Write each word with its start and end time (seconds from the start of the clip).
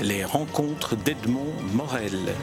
Les 0.00 0.24
rencontres 0.24 0.96
d'Edmond 0.96 1.52
Morel. 1.74 2.34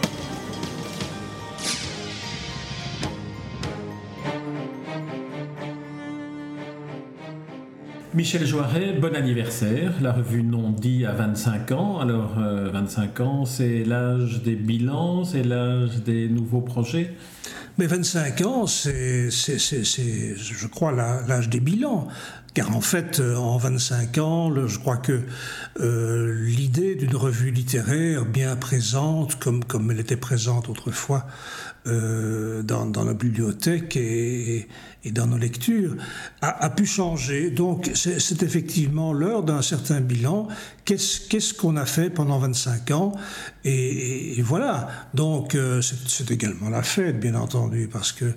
Michel 8.14 8.46
Joiret, 8.46 8.94
bon 8.94 9.16
anniversaire. 9.16 9.94
La 10.02 10.12
revue 10.12 10.44
Non 10.44 10.72
dit 10.72 11.06
à 11.06 11.12
25 11.12 11.72
ans. 11.72 12.00
Alors, 12.00 12.36
25 12.38 13.20
euh, 13.20 13.24
ans, 13.24 13.46
c'est 13.46 13.84
l'âge 13.84 14.42
des 14.44 14.56
bilans, 14.56 15.24
c'est 15.24 15.44
l'âge 15.44 16.04
des 16.04 16.28
nouveaux 16.30 16.62
projets 16.62 17.14
Mais 17.78 17.88
25 17.88 18.42
ans, 18.42 18.68
c'est, 18.68 19.30
je 19.30 20.68
crois, 20.68 20.92
l'âge 20.92 21.50
des 21.50 21.60
bilans. 21.60 22.08
Car 22.54 22.76
en 22.76 22.82
fait, 22.82 23.20
euh, 23.20 23.36
en 23.36 23.58
25 23.58 24.18
ans, 24.18 24.68
je 24.68 24.80
crois 24.80 24.98
que 24.98 25.22
euh, 25.80 26.34
l'idée 26.46 26.96
d'une 26.96 27.16
revue 27.16 27.52
littéraire 27.52 28.26
bien 28.26 28.56
présente, 28.56 29.36
comme, 29.36 29.64
comme 29.64 29.92
elle 29.92 30.00
était 30.00 30.18
présente 30.18 30.68
autrefois 30.68 31.28
euh, 31.88 32.64
dans, 32.64 32.88
dans, 32.88 33.04
la 33.04 33.14
bibliothèque 33.14 33.96
et, 33.96 34.68
dans 35.12 35.28
nos 35.28 35.38
lectures, 35.38 35.96
a, 36.42 36.70
pu 36.72 36.86
changer. 36.86 37.52
Donc 37.52 37.92
c'est 37.94 38.44
effectivement 38.44 39.14
l'heure 39.14 39.44
d'un 39.44 39.62
certain 39.62 40.02
bilan. 40.02 40.48
Qu'est-ce 40.86 41.54
qu'on 41.54 41.78
a 41.78 41.86
fait 41.86 42.10
pendant 42.10 42.40
25 42.40 42.92
ans? 42.92 43.12
Et, 43.64 44.42
voilà. 44.42 44.90
Donc 45.14 45.56
c'est 45.82 46.32
également 46.32 46.70
la 46.70 46.84
fête, 46.84 47.20
bien 47.20 47.36
entendu, 47.36 47.88
parce 47.92 48.12
que 48.12 48.34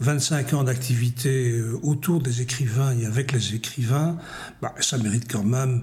25 0.00 0.54
ans 0.54 0.64
d'activité 0.64 1.50
euh, 1.50 1.78
autour 1.82 2.20
des 2.20 2.40
écrivains 2.40 2.96
et 2.98 3.04
avec 3.04 3.32
les 3.32 3.54
écrivains, 3.54 4.16
bah, 4.62 4.74
ça 4.80 4.96
mérite 4.96 5.30
quand 5.30 5.44
même 5.44 5.82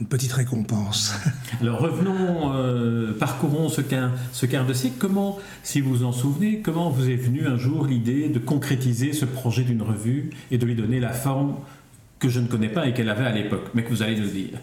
une 0.00 0.06
petite 0.06 0.32
récompense. 0.32 1.14
Alors 1.60 1.80
revenons, 1.80 2.52
euh, 2.54 3.12
parcourons 3.18 3.68
ce 3.68 3.80
quart, 3.80 4.12
de 4.66 4.72
siècle. 4.72 4.96
Comment, 4.98 5.38
si 5.64 5.80
vous 5.80 5.90
vous 5.90 6.04
en 6.04 6.12
souvenez, 6.12 6.60
comment 6.60 6.90
vous 6.90 7.10
est 7.10 7.16
venue 7.16 7.46
un 7.46 7.56
jour 7.56 7.86
l'idée 7.86 8.28
de 8.28 8.38
concrétiser 8.38 9.12
ce 9.12 9.24
projet 9.24 9.62
d'une 9.62 9.82
revue 9.82 10.30
et 10.52 10.58
de 10.58 10.66
lui 10.66 10.76
donner 10.76 11.00
la 11.00 11.12
forme 11.12 11.56
que 12.18 12.28
je 12.28 12.40
ne 12.40 12.46
connais 12.46 12.68
pas 12.68 12.86
et 12.86 12.94
qu'elle 12.94 13.10
avait 13.10 13.26
à 13.26 13.32
l'époque, 13.32 13.68
mais 13.74 13.84
que 13.84 13.90
vous 13.90 14.02
allez 14.02 14.18
nous 14.18 14.28
dire 14.28 14.58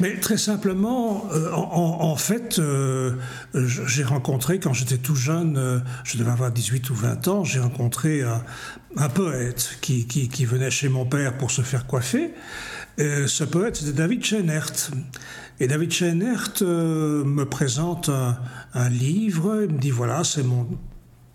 Mais 0.00 0.18
très 0.18 0.36
simplement, 0.36 1.28
euh, 1.32 1.52
en, 1.52 2.16
fait, 2.16 2.58
euh, 2.58 3.12
j'ai 3.54 4.02
rencontré, 4.02 4.58
quand 4.58 4.72
j'étais 4.72 4.98
tout 4.98 5.14
jeune, 5.14 5.56
euh, 5.56 5.78
je 6.02 6.18
devais 6.18 6.32
avoir 6.32 6.50
18 6.50 6.90
ou 6.90 6.94
20 6.94 7.28
ans, 7.28 7.44
j'ai 7.44 7.60
rencontré 7.60 8.22
un, 8.22 9.08
poète 9.08 9.78
qui, 9.80 10.44
venait 10.44 10.70
chez 10.70 10.88
mon 10.88 11.06
père 11.06 11.38
pour 11.38 11.52
se 11.52 11.62
faire 11.62 11.86
coiffer. 11.86 12.32
ce 12.98 13.44
poète, 13.44 13.76
c'était 13.76 13.92
David 13.92 14.24
Chenert. 14.24 14.90
Et 15.60 15.68
David 15.68 15.92
Chenert 15.92 16.54
me 16.62 17.44
présente 17.44 18.08
un, 18.08 18.38
un 18.74 18.88
livre, 18.88 19.66
il 19.68 19.74
me 19.74 19.78
dit, 19.78 19.90
voilà, 19.90 20.24
c'est 20.24 20.42
mon 20.42 20.66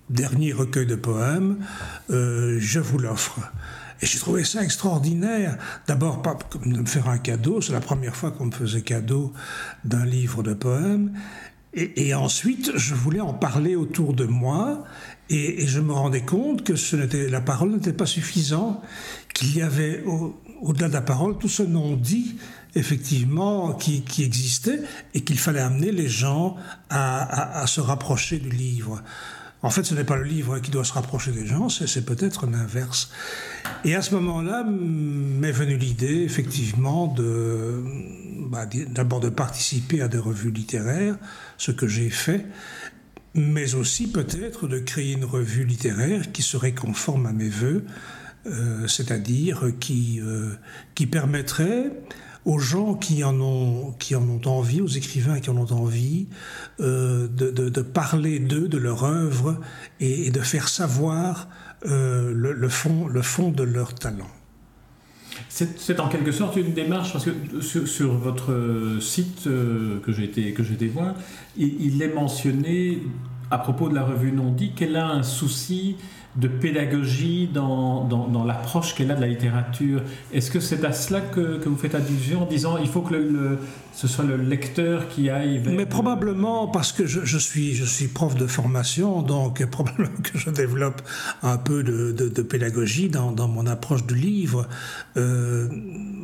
dernier 0.10 0.52
recueil 0.52 0.86
de 0.86 0.96
poèmes, 0.96 1.58
je 2.10 2.80
vous 2.80 3.00
l'offre. 3.00 3.40
Et 4.04 4.06
j'ai 4.06 4.20
trouvé 4.20 4.44
ça 4.44 4.62
extraordinaire. 4.62 5.58
D'abord, 5.88 6.22
pas 6.22 6.38
de 6.66 6.78
me 6.78 6.86
faire 6.86 7.08
un 7.08 7.18
cadeau, 7.18 7.62
c'est 7.62 7.72
la 7.72 7.80
première 7.80 8.18
fois 8.18 8.32
qu'on 8.32 8.48
me 8.48 8.52
faisait 8.52 8.82
cadeau 8.82 9.32
d'un 9.86 10.06
livre 10.06 10.44
de 10.44 10.54
poèmes. 10.54 11.14
Et, 11.74 12.14
ensuite, 12.14 12.74
je 12.76 12.96
voulais 12.96 13.22
en 13.22 13.34
parler 13.34 13.78
autour 13.78 14.14
de 14.14 14.26
moi, 14.26 14.84
et, 15.30 15.66
je 15.66 15.80
me 15.80 15.94
rendais 15.94 16.22
compte 16.22 16.66
que 16.66 16.76
ce 16.76 16.98
la 16.98 17.40
parole 17.40 17.72
n'était 17.72 17.94
pas 17.94 18.06
suffisante, 18.06 18.82
qu'il 19.34 19.56
y 19.56 19.62
avait 19.62 20.04
au, 20.04 20.38
delà 20.74 20.90
de 20.90 20.94
la 20.94 21.02
parole 21.02 21.38
tout 21.38 21.48
ce 21.48 21.64
non-dit 21.64 22.36
effectivement 22.76 23.74
qui, 23.74 24.04
existait 24.20 24.82
et 25.14 25.22
qu'il 25.22 25.40
fallait 25.40 25.62
amener 25.62 25.94
les 25.94 26.10
gens 26.10 26.58
à 26.90 27.64
se 27.68 27.80
rapprocher 27.80 28.38
du 28.38 28.50
livre. 28.50 29.02
En 29.64 29.70
fait, 29.70 29.86
ce 29.86 29.96
n'est 29.96 30.04
pas 30.04 30.18
le 30.18 30.26
livre 30.26 30.60
qui 30.60 30.72
doit 30.72 30.84
se 30.84 30.92
rapprocher 30.92 31.32
des 31.32 31.46
gens, 31.46 31.70
c'est 31.70 32.06
peut-être 32.06 32.46
l'inverse. 32.46 33.10
Et 33.86 33.96
à 33.96 34.02
ce 34.02 34.14
moment-là, 34.16 34.66
m'est 34.66 35.54
venue 35.54 35.78
l'idée, 35.78 36.22
effectivement, 36.24 37.16
bah, 38.50 38.66
d'abord 38.90 39.22
de 39.22 39.30
participer 39.30 40.02
à 40.02 40.10
des 40.10 40.18
revues 40.18 40.52
littéraires, 40.52 41.16
ce 41.58 41.72
que 41.72 41.88
j'ai 41.88 42.10
fait, 42.10 42.46
mais 43.36 43.74
aussi 43.74 44.12
peut-être 44.12 44.68
de 44.68 44.80
créer 44.80 45.14
une 45.14 45.26
revue 45.26 45.64
littéraire 45.64 46.34
qui 46.34 46.42
serait 46.42 46.74
conforme 46.74 47.26
à 47.26 47.32
mes 47.32 47.50
voeux, 47.50 47.86
euh, 48.46 48.86
c'est-à-dire 48.88 49.72
qui, 49.80 50.20
euh, 50.22 50.52
qui 50.94 51.08
permettrait 51.08 51.90
aux 52.46 52.60
gens 52.60 52.94
qui 52.96 53.24
en 53.24 53.40
ont, 53.40 53.94
qui 54.00 54.16
en 54.16 54.28
ont 54.28 54.42
envie, 54.48 54.82
aux 54.82 54.88
écrivains 54.88 55.40
qui 55.40 55.50
en 55.50 55.58
ont 55.58 55.72
envie, 55.72 56.28
euh, 56.80 57.28
de, 57.28 57.52
de, 57.52 57.82
parler 57.82 58.40
d'eux, 58.40 58.68
de 58.68 58.78
leur 58.78 59.04
œuvre, 59.04 59.60
et, 60.00 60.30
de 60.32 60.40
faire 60.42 60.68
savoir 60.68 61.48
euh, 61.86 62.34
le, 62.34 62.70
fond, 62.70 63.08
le 63.08 63.22
fond 63.22 63.52
de 63.52 63.64
leur 63.64 63.94
talent. 63.96 64.30
C'est 65.50 66.00
en 66.00 66.10
quelque 66.10 66.32
sorte 66.32 66.56
une 66.58 66.74
démarche, 66.74 67.14
parce 67.14 67.26
que 67.26 67.62
sur, 67.62 68.14
votre 68.14 68.98
site 69.00 69.48
euh, 69.48 70.00
que 70.00 70.12
j'ai 70.12 70.26
été, 70.26 70.48
été 70.50 70.88
voir, 70.88 71.16
il, 71.58 71.82
il, 71.82 72.02
est 72.02 72.14
mentionné, 72.14 73.02
à 73.52 73.58
propos 73.58 73.88
de 73.90 73.96
la 73.96 74.04
revue 74.04 74.32
Non 74.32 74.52
dit, 74.52 74.74
qu'elle 74.74 74.96
a 74.96 75.08
un 75.08 75.24
souci 75.24 75.96
de 76.36 76.48
pédagogie 76.48 77.48
dans, 77.48 78.06
dans, 78.06 78.44
l'approche 78.44 78.96
qu'elle 78.96 79.12
a 79.12 79.16
de 79.16 79.22
la 79.22 79.28
littérature. 79.28 80.02
Est-ce 80.34 80.50
que 80.50 80.60
c'est 80.60 80.84
à 80.84 80.92
cela 80.92 81.22
que, 81.22 81.58
que, 81.60 81.70
vous 81.70 81.78
faites 81.78 81.96
allusion 81.96 82.44
en 82.44 82.46
disant 82.46 82.78
il 82.78 82.88
faut 82.88 83.02
que 83.02 83.14
le, 83.14 83.60
ce 83.94 84.08
soit 84.08 84.26
le 84.26 84.38
lecteur 84.38 85.08
qui 85.08 85.30
aille 85.30 85.60
vers... 85.60 85.74
Mais 85.74 85.86
probablement 85.86 86.68
parce 86.68 86.92
que 86.92 87.06
je, 87.06 87.38
suis, 87.38 87.76
je 87.76 87.86
suis 87.86 88.08
prof 88.08 88.36
de 88.36 88.48
formation, 88.48 89.22
donc 89.22 89.64
probablement 89.72 90.10
que 90.24 90.38
je 90.38 90.50
développe 90.50 91.02
un 91.44 91.58
peu 91.58 91.84
de, 91.84 92.12
de, 92.12 92.42
pédagogie 92.42 93.10
dans, 93.10 93.32
dans, 93.32 93.48
mon 93.48 93.68
approche 93.68 94.06
du 94.06 94.16
livre. 94.16 94.68
Euh, 95.18 95.70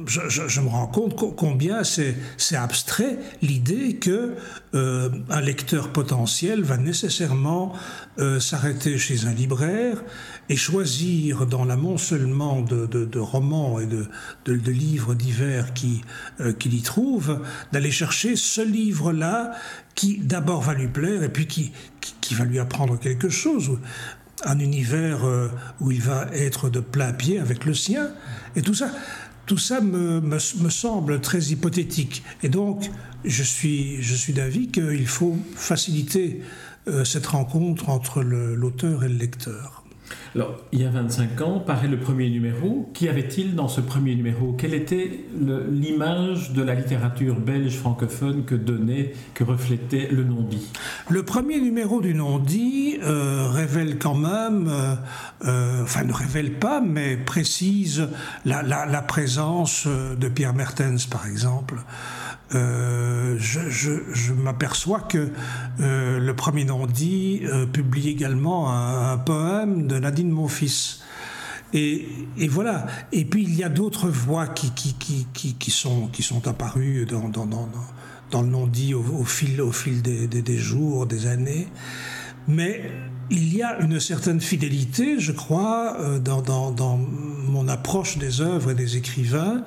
je, 0.08 0.22
je, 0.28 0.62
me 0.62 0.69
rends 0.69 0.88
compte 0.88 1.16
combien 1.36 1.84
c'est 1.84 2.16
abstrait 2.56 3.19
l'idée 3.42 3.98
que 3.98 4.36
euh, 4.74 5.09
un 5.30 5.42
lecteur 5.42 5.90
potentiel 5.90 6.64
va 6.64 6.78
nécessairement 6.78 7.74
euh, 8.19 8.40
s'arrêter 8.40 8.98
chez 8.98 9.25
un 9.25 9.34
libraire 9.34 9.99
et 10.50 10.56
choisir 10.56 11.46
dans 11.46 11.66
l'amoncellement 11.66 12.62
de, 12.62 12.86
de, 12.86 13.20
romans 13.20 13.80
et 13.80 13.86
de, 13.86 14.72
livres 14.72 15.14
divers 15.14 15.74
qu'il 15.74 16.02
euh, 16.40 16.54
y 16.66 16.82
trouve, 16.82 17.40
d'aller 17.72 17.92
chercher 17.92 18.36
ce 18.36 18.62
livre-là 18.62 19.52
qui 19.96 20.18
d'abord 20.18 20.62
va 20.62 20.74
lui 20.74 20.88
plaire 20.88 21.24
et 21.24 21.30
puis 21.30 21.48
qui, 21.48 21.72
qui, 22.22 22.34
va 22.34 22.46
lui 22.46 22.60
apprendre 22.60 23.00
quelque 23.00 23.30
chose, 23.30 23.78
un 24.46 24.60
univers 24.60 25.26
euh, 25.26 25.50
où 25.80 25.92
il 25.92 26.02
va 26.02 26.28
être 26.34 26.70
de 26.70 26.80
plein 26.80 27.14
pied 27.14 27.40
avec 27.40 27.66
le 27.66 27.74
sien. 27.74 28.10
Et 28.56 28.62
tout 28.62 28.74
ça, 28.74 28.92
tout 29.46 29.58
ça 29.58 29.81
me, 29.81 30.22
me, 30.22 30.38
me 30.64 30.70
semble 30.70 31.22
très 31.22 31.40
hypothétique. 31.46 32.24
Et 32.44 32.50
donc, 32.50 32.90
je 33.26 33.44
suis, 33.44 34.02
je 34.02 34.16
suis 34.16 34.34
d'avis 34.34 34.70
qu'il 34.70 35.08
faut 35.08 35.38
faciliter 35.56 36.42
euh, 36.88 37.04
cette 37.04 37.28
rencontre 37.28 37.90
entre 37.90 38.22
l'auteur 38.22 39.04
et 39.04 39.10
le 39.10 39.16
lecteur. 39.16 39.79
Il 40.36 40.80
y 40.80 40.86
a 40.86 40.90
25 40.90 41.42
ans, 41.42 41.59
paraît 41.59 41.88
le 41.88 41.97
premier 41.97 42.30
numéro. 42.30 42.90
Qu'y 42.94 43.09
avait-il 43.09 43.56
dans 43.56 43.68
ce 43.68 43.81
premier 43.81 44.16
numéro? 44.16 44.53
Quelle 44.53 44.74
était 44.74 45.25
l'image 45.72 46.52
de 46.53 46.62
la 46.62 46.75
littérature 46.75 47.40
belge 47.40 47.75
francophone 47.75 48.46
que 48.46 48.56
donnait, 48.56 49.14
que 49.34 49.44
reflétait 49.44 50.09
le 50.12 50.24
non-dit? 50.24 50.72
Le 51.09 51.24
premier 51.24 51.59
numéro 51.59 52.02
du 52.02 52.14
non-dit 52.14 53.00
euh, 53.03 53.50
révèle 53.50 53.98
quand 53.98 54.16
même, 54.16 54.68
euh, 54.69 54.96
euh, 55.46 55.84
enfin 55.84 56.03
ne 56.03 56.14
révèle 56.14 56.53
pas, 56.53 56.81
mais 56.81 57.18
précise 57.18 58.08
la 58.46 59.02
présence 59.02 59.88
de 59.88 60.28
Pierre 60.28 60.53
Mertens, 60.53 61.07
par 61.10 61.25
exemple. 61.25 61.75
Euh, 62.56 63.36
je, 63.38 64.34
m'aperçois 64.34 65.01
que 65.01 65.30
euh, 65.80 66.19
le 66.19 66.36
premier 66.36 66.66
non-dit 66.66 67.42
euh, 67.44 67.68
publie 67.68 68.10
également 68.10 68.74
un, 68.74 69.18
poème 69.18 69.88
de 69.88 70.00
Nadine 70.00 70.31
Monfils. 70.31 71.01
Et, 71.74 72.07
voilà. 72.50 72.88
Et 73.12 73.25
puis 73.25 73.44
il 73.44 73.56
y 73.56 73.63
a 73.63 73.69
d'autres 73.69 74.10
voix 74.10 74.48
qui, 74.48 74.74
sont, 75.69 76.48
apparues 76.48 77.06
dans, 77.06 78.42
le 78.42 78.48
non-dit 78.48 78.96
au, 78.96 79.24
fil, 79.24 79.62
au 79.62 79.72
fil 79.72 80.01
des, 80.01 80.57
jours, 80.57 81.06
des 81.06 81.28
années. 81.28 81.68
Mais 82.48 82.92
il 83.30 83.56
y 83.56 83.62
a 83.62 83.80
une 83.80 84.00
certaine 84.00 84.42
fidélité, 84.42 85.19
je 85.19 85.31
crois, 85.31 85.98
dans, 86.19 86.42
dans 86.42 86.98
mon 86.98 87.68
approche 87.68 88.18
des 88.18 88.42
œuvres 88.42 88.72
et 88.72 88.75
des 88.75 88.98
écrivains. 88.98 89.63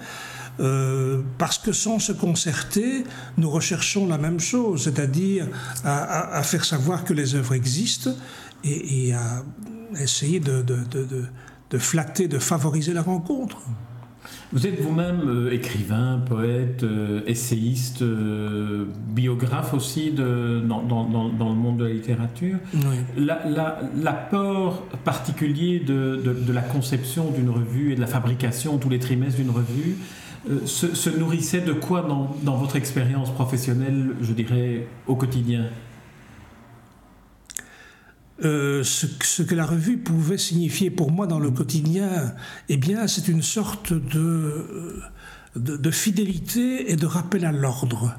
Euh, 0.60 1.22
parce 1.38 1.58
que 1.58 1.72
sans 1.72 1.99
se 1.99 2.12
concerter, 2.12 3.04
nous 3.38 3.50
recherchons 3.50 4.06
la 4.06 4.19
même 4.19 4.40
chose, 4.40 4.84
c'est-à-dire 4.84 5.46
à, 5.84 6.43
faire 6.43 6.64
savoir 6.64 7.04
que 7.04 7.14
les 7.14 7.34
œuvres 7.34 7.54
existent 7.54 8.10
et, 8.64 9.14
à 9.14 9.43
essayer 10.00 10.40
de, 10.40 10.62
de, 10.62 11.78
flatter, 11.78 12.28
de 12.28 12.38
favoriser 12.38 12.93
la 12.93 13.02
rencontre. 13.02 13.58
Vous 14.52 14.66
êtes 14.66 14.81
vous-même 14.81 15.49
écrivain, 15.50 16.22
poète, 16.26 16.84
essayiste, 17.26 18.05
biographe 18.05 19.72
aussi 19.72 20.10
de, 20.10 20.62
dans, 20.69 20.82
dans, 20.82 21.05
dans, 21.05 21.48
le 21.48 21.55
monde 21.55 21.78
de 21.78 21.84
la 21.84 21.93
littérature. 21.94 22.58
Oui. 22.75 23.25
L'apport 23.96 24.82
particulier 25.05 25.81
de, 25.81 26.20
de, 26.22 26.34
de, 26.34 26.52
la 26.52 26.60
conception 26.60 27.31
d'une 27.31 27.48
revue 27.48 27.93
et 27.93 27.94
de 27.94 28.00
la 28.00 28.06
fabrication 28.06 28.76
tous 28.76 28.90
les 28.90 28.98
trimestres 28.98 29.40
d'une 29.40 29.50
revue, 29.50 29.96
euh, 30.49 30.67
se, 30.67 31.11
nourrissait 31.11 31.61
de 31.61 31.73
quoi 31.73 32.03
dans, 32.03 32.35
dans 32.43 32.56
votre 32.56 32.77
expérience 32.77 33.33
professionnelle, 33.33 34.17
je 34.21 34.33
dirais, 34.33 34.89
au 35.06 35.17
quotidien 35.17 35.67
euh, 38.44 38.83
ce, 38.83 39.06
ce, 39.23 39.43
que 39.43 39.55
la 39.55 39.67
revue 39.67 39.99
pouvait 39.99 40.39
signifier 40.39 40.91
pour 40.91 41.12
moi 41.12 41.29
dans 41.29 41.39
le 41.39 41.53
quotidien, 41.53 42.35
eh 42.69 42.77
bien, 42.77 43.06
c'est 43.06 43.29
une 43.29 43.43
sorte 43.43 43.93
de, 43.93 45.00
de, 45.55 45.77
de, 45.77 45.91
fidélité 45.93 46.91
et 46.91 46.97
de 46.97 47.06
rappel 47.06 47.44
à 47.44 47.53
l'ordre 47.53 48.17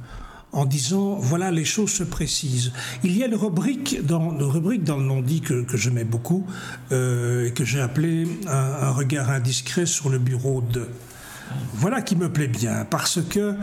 en 0.54 0.66
disant 0.66 1.16
voilà 1.16 1.52
les 1.52 1.66
choses 1.66 1.92
se 1.92 2.04
précisent. 2.04 2.72
Il 3.04 3.18
y 3.18 3.24
a 3.24 3.28
une 3.28 3.36
rubrique 3.36 4.06
dans, 4.06 4.32
une 4.32 4.44
rubrique 4.44 4.84
dans 4.84 4.98
le 4.98 5.04
non-dit 5.04 5.42
que, 5.42 5.64
que 5.64 5.76
j'aimais 5.76 6.06
beaucoup 6.06 6.46
euh, 6.92 7.48
et 7.48 7.52
que 7.52 7.66
j'ai 7.66 7.82
appelé 7.82 8.28
un, 8.48 8.88
un, 8.88 8.92
regard 8.92 9.30
indiscret 9.32 9.86
sur 9.86 10.10
le 10.10 10.20
bureau 10.20 10.62
de. 10.62 10.88
Voilà 11.74 12.02
qui 12.02 12.16
me 12.16 12.32
plaît 12.32 12.48
bien, 12.48 12.86
parce 12.90 13.20
que 13.22 13.56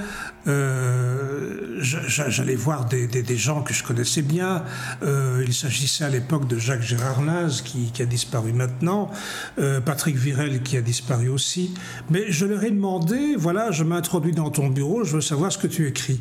euh, 0.46 1.78
j'allais 1.80 2.54
voir 2.54 2.86
des, 2.86 3.36
gens 3.36 3.62
que 3.62 3.72
je 3.72 3.82
connaissais 3.82 4.22
bien. 4.22 4.64
Euh, 5.02 5.44
il 5.46 5.54
s'agissait 5.54 6.04
à 6.04 6.08
l'époque 6.08 6.46
de 6.46 6.58
Jacques 6.58 6.82
Gérard 6.82 7.22
Naz, 7.22 7.62
qui, 7.62 7.90
a 8.00 8.06
disparu 8.06 8.52
maintenant, 8.52 9.10
euh, 9.58 9.80
Patrick 9.80 10.16
Virel, 10.16 10.62
qui 10.62 10.76
a 10.76 10.82
disparu 10.82 11.28
aussi. 11.28 11.74
Mais 12.10 12.30
je 12.30 12.46
leur 12.46 12.62
ai 12.64 12.70
demandé, 12.70 13.36
voilà, 13.36 13.70
je 13.70 13.84
m'introduis 13.84 14.32
dans 14.32 14.50
ton 14.50 14.68
bureau, 14.68 15.04
je 15.04 15.14
veux 15.14 15.20
savoir 15.20 15.52
ce 15.52 15.58
que 15.58 15.66
tu 15.66 15.86
écris. 15.86 16.20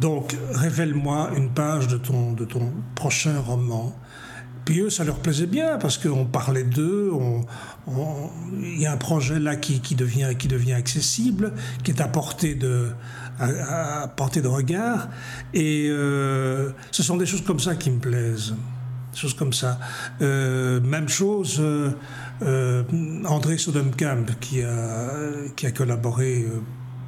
donc, 0.00 0.36
révèle-moi 0.52 1.30
une 1.36 1.50
page 1.50 1.88
de 1.88 1.96
ton, 1.96 2.32
de 2.32 2.44
ton 2.44 2.72
prochain 2.94 3.40
roman. 3.40 3.94
Puis 4.70 4.82
eux, 4.82 4.88
ça 4.88 5.02
leur 5.02 5.16
plaisait 5.18 5.48
bien 5.48 5.78
parce 5.78 5.98
qu'on 5.98 6.26
parlait 6.26 6.62
d'eux. 6.62 7.10
Il 7.88 8.80
y 8.80 8.86
a 8.86 8.92
un 8.92 8.96
projet 8.96 9.40
là 9.40 9.56
qui, 9.56 9.80
devient, 9.96 10.72
accessible, 10.72 11.54
qui 11.82 11.90
est 11.90 12.00
à 12.00 12.06
portée 12.06 12.54
de, 12.54 12.86
regard. 14.46 15.08
Et 15.54 15.88
euh, 15.90 16.70
ce 16.92 17.02
sont 17.02 17.16
des 17.16 17.26
choses 17.26 17.42
comme 17.42 17.58
ça 17.58 17.74
qui 17.74 17.90
me 17.90 17.98
plaisent. 17.98 18.54
Choses 19.12 19.34
comme 19.34 19.52
ça. 19.52 19.80
Euh, 20.22 20.80
même 20.80 21.08
chose, 21.08 21.60
euh, 21.60 22.84
André 23.24 23.58
Sodomkamp, 23.58 24.26
qui 24.40 24.62
a, 24.62 25.70
collaboré 25.74 26.46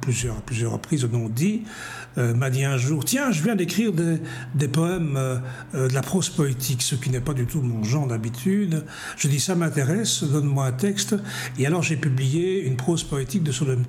plusieurs, 0.01 0.41
plusieurs 0.41 0.73
reprises 0.73 1.05
au 1.05 1.07
non-dit, 1.07 1.63
euh, 2.17 2.33
m'a 2.33 2.49
dit 2.49 2.63
un 2.63 2.77
jour 2.77 3.03
Tiens, 3.05 3.31
je 3.31 3.41
viens 3.41 3.55
d'écrire 3.55 3.91
des, 3.91 4.67
poèmes, 4.67 5.15
euh, 5.17 5.37
euh, 5.73 5.87
de 5.87 5.93
la 5.93 6.01
prose 6.01 6.29
poétique, 6.29 6.81
ce 6.81 6.95
qui 6.95 7.09
n'est 7.09 7.21
pas 7.21 7.33
du 7.33 7.45
tout 7.45 7.61
mon 7.61 7.83
genre 7.83 8.07
d'habitude. 8.07 8.85
Je 9.17 9.27
dis 9.27 9.39
Ça 9.39 9.55
m'intéresse, 9.55 10.23
donne-moi 10.23 10.65
un 10.65 10.71
texte. 10.71 11.15
Et 11.57 11.65
alors 11.65 11.83
j'ai 11.83 11.97
publié 11.97 12.65
une 12.65 12.75
prose 12.75 13.03
poétique 13.03 13.43
de 13.43 13.51
Solemn 13.51 13.83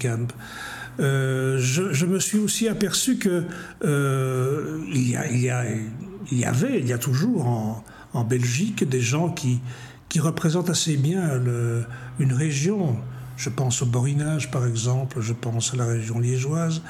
Euh, 1.00 1.58
je, 1.58 2.06
me 2.06 2.20
suis 2.20 2.38
aussi 2.38 2.68
aperçu 2.68 3.18
que 3.18 3.44
il, 3.82 5.08
y 5.08 5.18
il, 5.30 5.40
y 5.40 5.52
il, 6.30 6.38
y 6.38 6.44
avait, 6.44 6.78
il 6.78 6.88
y 6.88 6.92
a 6.92 6.98
toujours 6.98 7.46
en, 7.46 7.84
en 8.14 8.24
Belgique 8.24 8.88
des 8.88 9.00
gens 9.00 9.28
qui, 9.30 9.60
qui 10.08 10.20
représentent 10.20 10.70
assez 10.70 10.96
bien 10.96 11.34
le, 11.34 11.84
une 12.20 12.32
région. 12.32 12.96
Je 13.36 13.50
pense 13.50 13.82
au 13.82 13.86
Borinage, 13.86 14.50
par 14.50 14.64
exemple, 14.64 15.20
je 15.20 15.32
pense 15.32 15.74
à 15.74 15.76
la 15.76 15.86
région 15.86 16.20
liégeoise. 16.20 16.82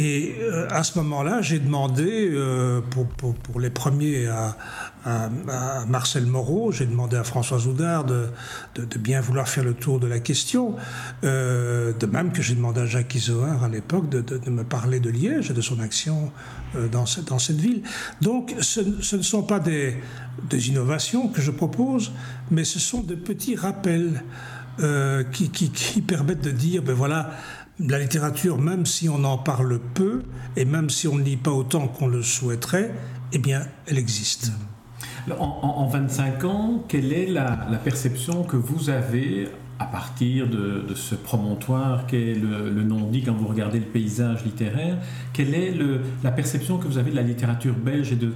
Et 0.00 0.36
euh, 0.40 0.68
à 0.70 0.84
ce 0.84 0.96
moment-là, 1.00 1.42
j'ai 1.42 1.58
demandé, 1.58 2.30
euh, 2.30 2.80
pour, 2.80 3.08
pour, 3.08 3.34
pour, 3.34 3.58
les 3.58 3.68
premiers 3.68 4.28
à, 4.28 4.56
à, 5.04 5.24
à 5.48 5.86
Marcel 5.86 6.24
Moreau, 6.24 6.70
j'ai 6.70 6.86
demandé 6.86 7.16
à 7.16 7.24
François 7.24 7.66
Oudard 7.66 8.04
de, 8.04 8.28
de, 8.76 8.84
de, 8.84 8.98
bien 8.98 9.20
vouloir 9.20 9.48
faire 9.48 9.64
le 9.64 9.74
tour 9.74 9.98
de 9.98 10.06
la 10.06 10.20
question, 10.20 10.76
euh, 11.24 11.92
de 11.92 12.06
même 12.06 12.30
que 12.30 12.42
j'ai 12.42 12.54
demandé 12.54 12.82
à 12.82 12.86
Jacques 12.86 13.12
Isoard 13.16 13.64
à 13.64 13.68
l'époque 13.68 14.08
de, 14.08 14.20
de, 14.20 14.50
me 14.50 14.62
parler 14.62 15.00
de 15.00 15.10
Liège 15.10 15.50
et 15.50 15.54
de 15.54 15.60
son 15.60 15.80
action 15.80 16.30
dans, 16.92 17.04
dans 17.26 17.38
cette 17.40 17.58
ville. 17.58 17.82
Donc 18.20 18.54
ce, 18.60 19.02
ce, 19.02 19.16
ne 19.16 19.22
sont 19.22 19.42
pas 19.42 19.58
des, 19.58 19.96
des 20.48 20.68
innovations 20.68 21.26
que 21.26 21.42
je 21.42 21.50
propose, 21.50 22.12
mais 22.52 22.62
ce 22.62 22.78
sont 22.78 23.02
de 23.02 23.16
petits 23.16 23.56
rappels. 23.56 24.22
Euh, 24.80 25.24
qui, 25.24 25.50
qui, 25.50 25.70
qui, 25.70 26.00
permettent 26.00 26.44
de 26.44 26.52
dire, 26.52 26.82
ben 26.82 26.92
voilà, 26.92 27.32
la 27.80 27.98
littérature, 27.98 28.58
même 28.58 28.86
si 28.86 29.08
on 29.08 29.24
en 29.24 29.38
parle 29.38 29.78
peu, 29.94 30.22
et 30.56 30.64
même 30.64 30.90
si 30.90 31.06
on 31.06 31.16
ne 31.16 31.22
lit 31.22 31.36
pas 31.36 31.52
autant 31.52 31.86
qu'on 31.88 32.08
le 32.08 32.22
souhaiterait, 32.22 32.92
eh 33.32 33.38
bien, 33.38 33.62
elle 33.86 33.98
existe. 33.98 34.52
En, 35.38 35.44
en 35.44 35.86
25 35.86 36.44
ans, 36.44 36.84
quelle 36.88 37.12
est 37.12 37.26
la, 37.26 37.56
perception 37.84 38.44
que 38.44 38.56
vous 38.56 38.88
avez 38.90 39.48
à 39.78 39.84
partir 39.84 40.48
de, 40.48 40.86
ce 40.94 41.14
promontoire 41.14 42.06
qu'est 42.06 42.34
le, 42.34 42.70
le 42.70 42.82
non-dit 42.82 43.22
quand 43.22 43.34
vous 43.34 43.46
regardez 43.46 43.78
le 43.78 43.84
paysage 43.84 44.44
littéraire? 44.44 44.96
Quelle 45.32 45.54
est 45.54 45.74
la 46.24 46.32
perception 46.32 46.78
que 46.78 46.88
vous 46.88 46.98
avez 46.98 47.10
de 47.10 47.16
la 47.16 47.22
littérature 47.22 47.74
belge 47.74 48.10
et 48.12 48.16
de 48.16 48.32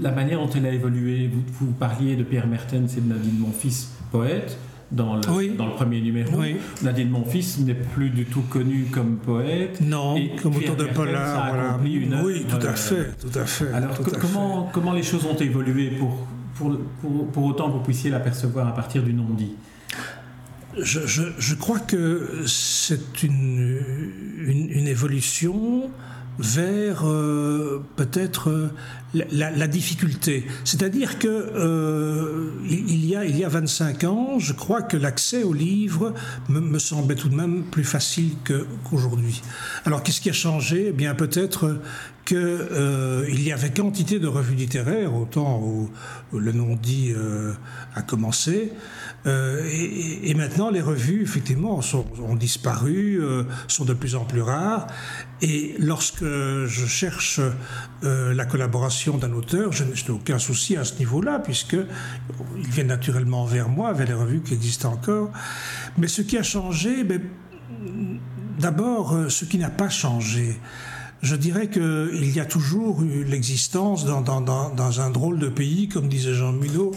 la 0.00 0.10
manière 0.10 0.40
dont 0.40 0.50
elle 0.50 0.66
a 0.66 0.72
évolué? 0.72 1.28
Vous, 1.28 1.66
vous 1.66 1.72
parliez 1.72 2.16
de 2.16 2.24
Pierre 2.24 2.46
Mertens 2.46 2.96
et 2.96 3.00
de 3.00 3.08
Nadine 3.08 3.38
Monfils, 3.38 3.88
poète 4.10 4.58
dans 4.92 5.16
le, 5.16 5.20
oui. 5.30 5.54
dans 5.56 5.66
le 5.66 5.72
premier 5.72 6.00
numéro. 6.00 6.30
Oui. 6.36 6.56
Nadine 6.82 7.10
Monfils 7.10 7.64
n'est 7.64 7.74
plus 7.74 8.10
du 8.10 8.24
tout 8.24 8.42
connue 8.42 8.86
comme 8.90 9.18
poète. 9.18 9.80
Non, 9.80 10.16
et 10.16 10.32
comme 10.42 10.56
auteur 10.56 10.76
de 10.76 10.84
polar. 10.86 11.48
Voilà. 11.48 11.78
Une 11.84 12.20
oui, 12.22 12.44
tout 12.48 12.66
à 12.66 12.74
fait, 12.74 13.16
tout 13.18 13.38
à 13.38 13.44
fait. 13.44 13.72
Alors 13.72 13.96
comment, 14.20 14.66
fait. 14.66 14.72
comment 14.72 14.92
les 14.92 15.02
choses 15.02 15.24
ont 15.26 15.36
évolué 15.36 15.90
pour, 15.90 16.26
pour, 16.54 16.76
pour, 17.00 17.26
pour 17.28 17.44
autant 17.44 17.68
que 17.68 17.74
vous 17.74 17.84
puissiez 17.84 18.10
l'apercevoir 18.10 18.66
à 18.68 18.74
partir 18.74 19.02
du 19.02 19.12
non-dit? 19.12 19.54
Je, 20.78 21.00
je, 21.06 21.22
je, 21.36 21.54
crois 21.56 21.80
que 21.80 22.44
c'est 22.46 23.24
une, 23.24 23.80
une, 24.38 24.70
une, 24.70 24.86
évolution 24.86 25.90
vers 26.40 27.06
euh, 27.06 27.82
peut-être 27.96 28.48
euh, 28.48 28.70
la, 29.14 29.66
difficulté. 29.66 30.46
C'est-à-dire 30.64 31.18
que 31.18 31.28
euh, 31.28 32.50
il, 32.68 33.04
y 33.06 33.14
a, 33.14 33.24
il 33.24 33.36
y 33.36 33.44
a 33.44 33.48
25 33.48 34.04
ans, 34.04 34.38
je 34.38 34.52
crois 34.52 34.82
que 34.82 34.96
l'accès 34.96 35.42
aux 35.42 35.52
livres 35.52 36.14
me, 36.48 36.60
me, 36.60 36.78
semblait 36.78 37.14
tout 37.14 37.28
de 37.28 37.36
même 37.36 37.64
plus 37.64 37.84
facile 37.84 38.32
qu'aujourd'hui. 38.44 39.42
Alors 39.84 40.02
qu'est-ce 40.02 40.20
qui 40.20 40.30
a 40.30 40.34
changé? 40.34 40.86
Eh 40.88 40.92
bien 40.92 41.14
peut-être 41.14 41.78
qu'il 42.30 42.38
euh, 42.38 43.28
y 43.28 43.50
avait 43.50 43.70
quantité 43.70 44.20
de 44.20 44.28
revues 44.28 44.54
littéraires 44.54 45.16
au 45.16 45.24
temps 45.24 45.60
où, 45.64 45.90
où 46.32 46.38
le 46.38 46.52
non-dit 46.52 47.12
euh, 47.12 47.52
a 47.96 48.02
commencé. 48.02 48.72
Euh, 49.26 49.68
et, 49.68 50.32
maintenant, 50.34 50.70
les 50.70 50.80
revues, 50.80 51.22
effectivement, 51.22 51.80
ont 52.22 52.36
disparu, 52.36 53.20
sont 53.66 53.84
de 53.84 53.94
plus 53.94 54.14
en 54.14 54.24
plus 54.24 54.42
rares. 54.42 54.86
Et 55.42 55.74
lorsque 55.80 56.22
je 56.22 56.86
cherche 56.86 57.40
la 58.02 58.44
collaboration 58.44 59.18
d'un 59.18 59.32
auteur, 59.32 59.72
je, 59.72 59.82
n'ai 59.82 60.10
aucun 60.10 60.38
souci 60.38 60.76
à 60.76 60.84
ce 60.84 61.00
niveau-là, 61.00 61.40
puisqu'il 61.40 62.70
vient 62.70 62.84
naturellement 62.84 63.44
vers 63.44 63.68
moi, 63.68 63.92
vers 63.92 64.06
les 64.06 64.14
revues 64.14 64.40
qui 64.40 64.54
existent 64.54 64.92
encore. 64.92 65.32
Mais 65.98 66.06
ce 66.06 66.22
qui 66.22 66.38
a 66.38 66.44
changé, 66.44 67.02
ben, 67.02 67.20
d'abord, 68.60 69.18
ce 69.28 69.44
qui 69.44 69.58
n'a 69.58 69.70
pas 69.70 69.88
changé, 69.88 70.56
je 71.22 71.36
dirais 71.36 71.68
qu'il 71.68 72.32
y 72.34 72.40
a 72.40 72.46
toujours 72.46 73.02
eu 73.02 73.24
l'existence 73.24 74.06
dans, 74.06 74.22
dans, 74.22 74.40
dans, 74.40 74.70
dans, 74.70 75.00
un 75.00 75.10
drôle 75.10 75.38
de 75.38 75.48
pays, 75.48 75.88
comme 75.88 76.08
disait 76.08 76.32
Jean 76.32 76.52
Mulot. 76.52 76.92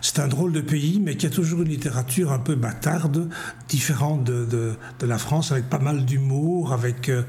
C'est 0.00 0.18
un 0.18 0.26
drôle 0.26 0.52
de 0.52 0.60
pays, 0.60 1.00
mais 1.00 1.16
qui 1.16 1.26
a 1.26 1.30
toujours 1.30 1.62
une 1.62 1.68
littérature 1.68 2.32
un 2.32 2.40
peu 2.40 2.56
bâtarde, 2.56 3.28
différente 3.68 4.24
de, 4.24 4.44
de, 4.44 4.74
de 4.98 5.06
la 5.06 5.18
France, 5.18 5.52
avec 5.52 5.68
pas 5.68 5.78
mal 5.78 6.04
d'humour, 6.04 6.72
avec, 6.72 7.08
euh, 7.08 7.22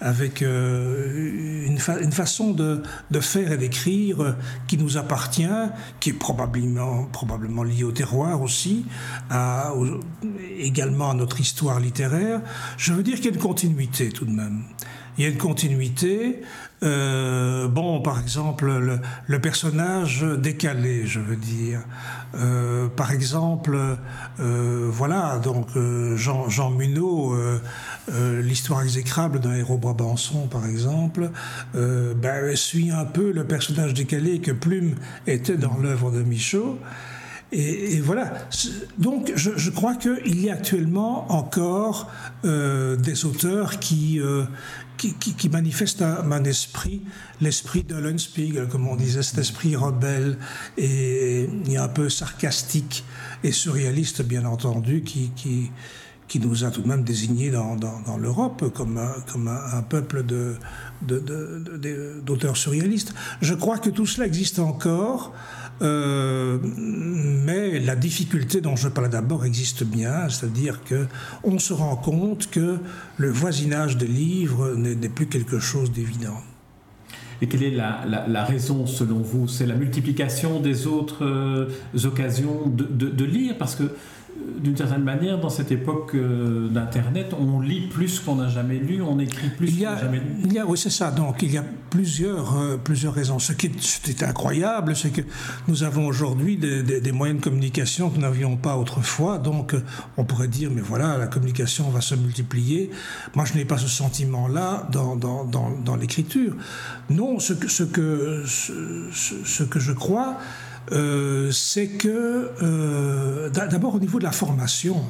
avec 0.00 0.42
euh, 0.42 1.66
une, 1.66 1.78
une, 2.02 2.12
façon 2.12 2.52
de, 2.52 2.82
de 3.10 3.20
faire 3.20 3.52
et 3.52 3.56
d'écrire 3.56 4.36
qui 4.66 4.76
nous 4.76 4.98
appartient, 4.98 5.46
qui 6.00 6.10
est 6.10 6.18
probablement, 6.18 7.04
probablement 7.04 7.62
liée 7.62 7.84
au 7.84 7.92
terroir 7.92 8.42
aussi, 8.42 8.84
à, 9.30 9.72
également 10.58 11.10
à 11.10 11.14
notre 11.14 11.40
histoire 11.40 11.80
littéraire. 11.80 12.42
Je 12.76 12.92
veux 12.92 13.02
dire 13.02 13.16
qu'il 13.16 13.26
y 13.26 13.28
a 13.28 13.32
une 13.32 13.40
continuité 13.40 14.10
tout 14.10 14.26
de 14.26 14.32
même 14.32 14.62
il 15.18 15.24
y 15.24 15.26
a 15.26 15.30
une 15.30 15.38
continuité. 15.38 16.42
Euh, 16.82 17.68
bon, 17.68 18.02
par 18.02 18.20
exemple, 18.20 18.70
le, 19.26 19.40
personnage 19.40 20.22
décalé, 20.22 21.06
je 21.06 21.20
veux 21.20 21.36
dire. 21.36 21.80
Euh, 22.34 22.88
par 22.88 23.12
exemple, 23.12 23.78
euh, 24.40 24.88
voilà, 24.90 25.38
donc 25.38 25.68
Jean, 26.16 26.48
Jean 26.48 26.72
l'histoire 28.42 28.82
exécrable 28.82 29.40
d'un 29.40 29.54
héros 29.54 29.78
Brabançon, 29.78 30.48
par 30.48 30.66
exemple, 30.66 31.30
ben, 31.74 32.56
suit 32.56 32.90
un 32.90 33.04
peu 33.04 33.32
le 33.32 33.44
personnage 33.44 33.94
décalé 33.94 34.40
que 34.40 34.52
Plume 34.52 34.96
était 35.26 35.56
dans 35.56 35.78
l'œuvre 35.78 36.10
de 36.10 36.22
Michaud. 36.22 36.78
Et, 37.52 38.00
voilà. 38.00 38.32
Donc, 38.98 39.32
je, 39.36 39.70
crois 39.70 39.94
qu'il 39.94 40.40
y 40.40 40.50
a 40.50 40.54
actuellement 40.54 41.30
encore 41.30 42.10
euh, 42.44 42.96
des 42.96 43.24
auteurs 43.24 43.78
qui, 43.78 44.20
euh, 44.20 44.44
qui, 44.96 45.48
manifestent 45.48 46.02
un, 46.02 46.30
un 46.32 46.44
esprit, 46.44 47.02
l'esprit 47.40 47.84
de 47.84 47.94
Lundspiegel, 47.94 48.66
comme 48.66 48.88
on 48.88 48.96
disait, 48.96 49.22
cet 49.22 49.38
esprit 49.38 49.76
rebelle 49.76 50.38
et, 50.76 51.48
un 51.78 51.88
peu 51.88 52.08
sarcastique 52.08 53.04
et 53.44 53.52
surréaliste, 53.52 54.22
bien 54.22 54.44
entendu, 54.44 55.02
qui, 55.02 55.30
qui, 55.36 55.70
qui 56.26 56.40
nous 56.40 56.64
a 56.64 56.70
tout 56.70 56.82
de 56.82 56.88
même 56.88 57.04
désignés 57.04 57.50
dans, 57.50 57.76
dans, 57.76 58.16
l'Europe 58.16 58.72
comme, 58.74 58.98
un, 58.98 59.14
comme 59.30 59.48
un, 59.48 59.82
peuple 59.82 60.24
de, 60.24 60.56
d'auteurs 62.22 62.56
surréalistes. 62.56 63.14
Je 63.40 63.54
crois 63.54 63.78
que 63.78 63.90
tout 63.90 64.06
cela 64.06 64.26
existe 64.26 64.58
encore. 64.58 65.32
Euh, 65.82 66.58
mais 66.62 67.78
la 67.80 67.96
difficulté 67.96 68.60
dont 68.60 68.76
je 68.76 68.88
parlais 68.88 69.10
d'abord 69.10 69.44
existe 69.44 69.84
bien, 69.84 70.28
c'est-à-dire 70.28 70.82
que 70.84 71.06
on 71.44 71.58
se 71.58 71.72
rend 71.72 71.96
compte 71.96 72.50
que 72.50 72.78
le 73.18 73.30
voisinage 73.30 73.96
des 73.96 74.06
livres 74.06 74.74
n'est 74.74 75.08
plus 75.08 75.26
quelque 75.26 75.58
chose 75.58 75.92
d'évident. 75.92 76.40
Et 77.42 77.48
quelle 77.48 77.64
est 77.64 77.70
la, 77.70 78.44
raison 78.44 78.86
selon 78.86 79.18
vous? 79.18 79.46
C'est 79.46 79.66
la 79.66 79.74
multiplication 79.74 80.60
des 80.60 80.86
autres 80.86 81.24
euh, 81.24 81.68
occasions 82.04 82.66
de, 82.66 82.84
de, 82.84 83.10
de, 83.10 83.24
lire? 83.24 83.56
Parce 83.58 83.74
que 83.74 83.84
d'une 84.58 84.76
certaine 84.76 85.04
manière, 85.04 85.38
dans 85.38 85.48
cette 85.48 85.70
époque 85.70 86.12
euh, 86.14 86.68
d'Internet, 86.68 87.34
on 87.38 87.60
lit 87.60 87.88
plus 87.88 88.20
qu'on 88.20 88.36
n'a 88.36 88.48
jamais 88.48 88.78
lu, 88.78 89.02
on 89.02 89.18
écrit 89.18 89.48
plus 89.50 89.76
qu'on 89.76 89.84
n'a 89.84 89.98
jamais 89.98 90.18
lu. 90.18 90.24
Il 90.44 90.52
y 90.52 90.58
a, 90.58 90.66
oui, 90.66 90.78
c'est 90.78 90.90
ça. 90.90 91.10
Donc, 91.10 91.42
il 91.42 91.52
y 91.52 91.58
a 91.58 91.64
plusieurs, 91.90 92.56
euh, 92.56 92.76
plusieurs 92.76 93.14
raisons. 93.14 93.38
Ce 93.38 93.52
qui 93.52 93.66
est, 93.66 94.22
incroyable, 94.22 94.96
c'est 94.96 95.10
que 95.10 95.22
nous 95.68 95.82
avons 95.82 96.06
aujourd'hui 96.06 96.56
des, 96.56 97.12
moyens 97.12 97.40
de 97.40 97.44
communication 97.44 98.10
que 98.10 98.16
nous 98.16 98.22
n'avions 98.22 98.56
pas 98.56 98.76
autrefois. 98.76 99.38
Donc, 99.38 99.74
euh, 99.74 99.82
on 100.16 100.24
pourrait 100.24 100.48
dire, 100.48 100.70
mais 100.72 100.82
voilà, 100.82 101.16
la 101.16 101.26
communication 101.26 101.88
va 101.90 102.00
se 102.00 102.14
multiplier. 102.14 102.90
Moi, 103.34 103.44
je 103.44 103.54
n'ai 103.54 103.64
pas 103.64 103.78
ce 103.78 103.88
sentiment-là 103.88 104.88
dans, 104.90 105.16
dans, 105.16 105.44
dans, 105.44 105.96
l'écriture. 105.96 106.54
Non, 107.10 107.38
ce 107.38 107.52
que, 107.52 107.68
ce 107.68 107.82
que, 107.84 108.42
ce 108.46 109.62
que 109.62 109.80
je 109.80 109.92
crois, 109.92 110.36
euh, 110.92 111.50
c'est 111.50 111.88
que 111.88 112.50
euh, 112.62 113.50
d'abord 113.50 113.96
au 113.96 113.98
niveau 113.98 114.18
de 114.18 114.24
la 114.24 114.32
formation, 114.32 115.02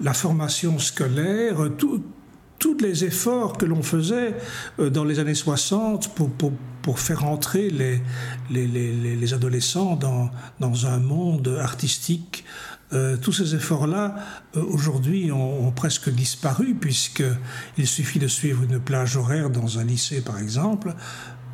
la 0.00 0.12
formation 0.12 0.78
scolaire, 0.78 1.56
tous 1.78 2.78
les 2.80 3.04
efforts 3.04 3.56
que 3.56 3.64
l'on 3.64 3.82
faisait 3.82 4.34
euh, 4.78 4.90
dans 4.90 5.04
les 5.04 5.18
années 5.18 5.34
60 5.34 6.14
pour, 6.82 6.98
faire 6.98 7.24
entrer 7.24 7.70
les, 7.70 8.00
les, 8.50 8.66
les, 8.66 9.16
les 9.16 9.34
adolescents 9.34 9.96
dans, 9.96 10.30
dans, 10.60 10.86
un 10.86 10.98
monde 10.98 11.56
artistique, 11.60 12.44
tous 13.20 13.32
ces 13.32 13.56
efforts-là, 13.56 14.14
aujourd'hui, 14.54 15.32
ont, 15.32 15.66
ont, 15.66 15.72
presque 15.72 16.08
disparu, 16.08 16.76
puisqu'il 16.76 17.86
suffit 17.88 18.20
de 18.20 18.28
suivre 18.28 18.62
une 18.62 18.78
plage 18.78 19.16
horaire 19.16 19.50
dans 19.50 19.80
un 19.80 19.84
lycée, 19.84 20.20
par 20.20 20.38
exemple, 20.38 20.94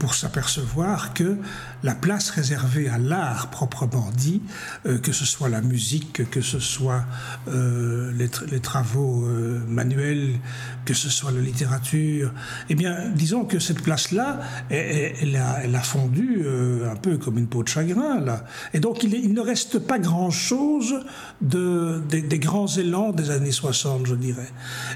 pour 0.02 0.16
s'apercevoir 0.16 1.14
que 1.14 1.36
la 1.84 1.94
place 1.94 2.30
réservée 2.30 2.88
à 2.88 2.98
l'art 2.98 3.50
proprement 3.50 4.10
dit, 4.16 4.42
euh, 4.84 4.98
que 4.98 5.12
ce 5.12 5.24
soit 5.24 5.48
la 5.48 5.60
musique, 5.60 6.28
que 6.28 6.40
ce 6.40 6.58
soit 6.58 7.04
euh, 7.46 8.10
les, 8.18 8.58
travaux 8.58 9.24
euh, 9.24 9.60
manuels, 9.68 10.40
que 10.84 10.92
ce 10.92 11.08
soit 11.08 11.30
la 11.30 11.40
littérature, 11.40 12.32
eh 12.68 12.74
bien, 12.74 13.10
disons 13.14 13.44
que 13.44 13.60
cette 13.60 13.80
place-là, 13.80 14.40
elle, 14.70 15.36
a, 15.36 15.82
fondu 15.82 16.44
un 16.90 16.96
peu 16.96 17.16
comme 17.16 17.38
une 17.38 17.46
peau 17.46 17.62
de 17.62 17.68
chagrin, 17.68 18.18
là. 18.18 18.44
Et 18.74 18.80
donc, 18.80 19.04
il, 19.04 19.14
il 19.14 19.32
ne 19.32 19.40
reste 19.40 19.78
pas 19.78 20.00
grand-chose 20.00 20.96
de, 21.40 22.02
des, 22.08 22.22
des 22.22 22.38
grands 22.40 22.66
élans 22.66 23.12
des 23.12 23.30
années 23.30 23.52
60, 23.52 24.06
je 24.06 24.16
dirais. 24.16 24.50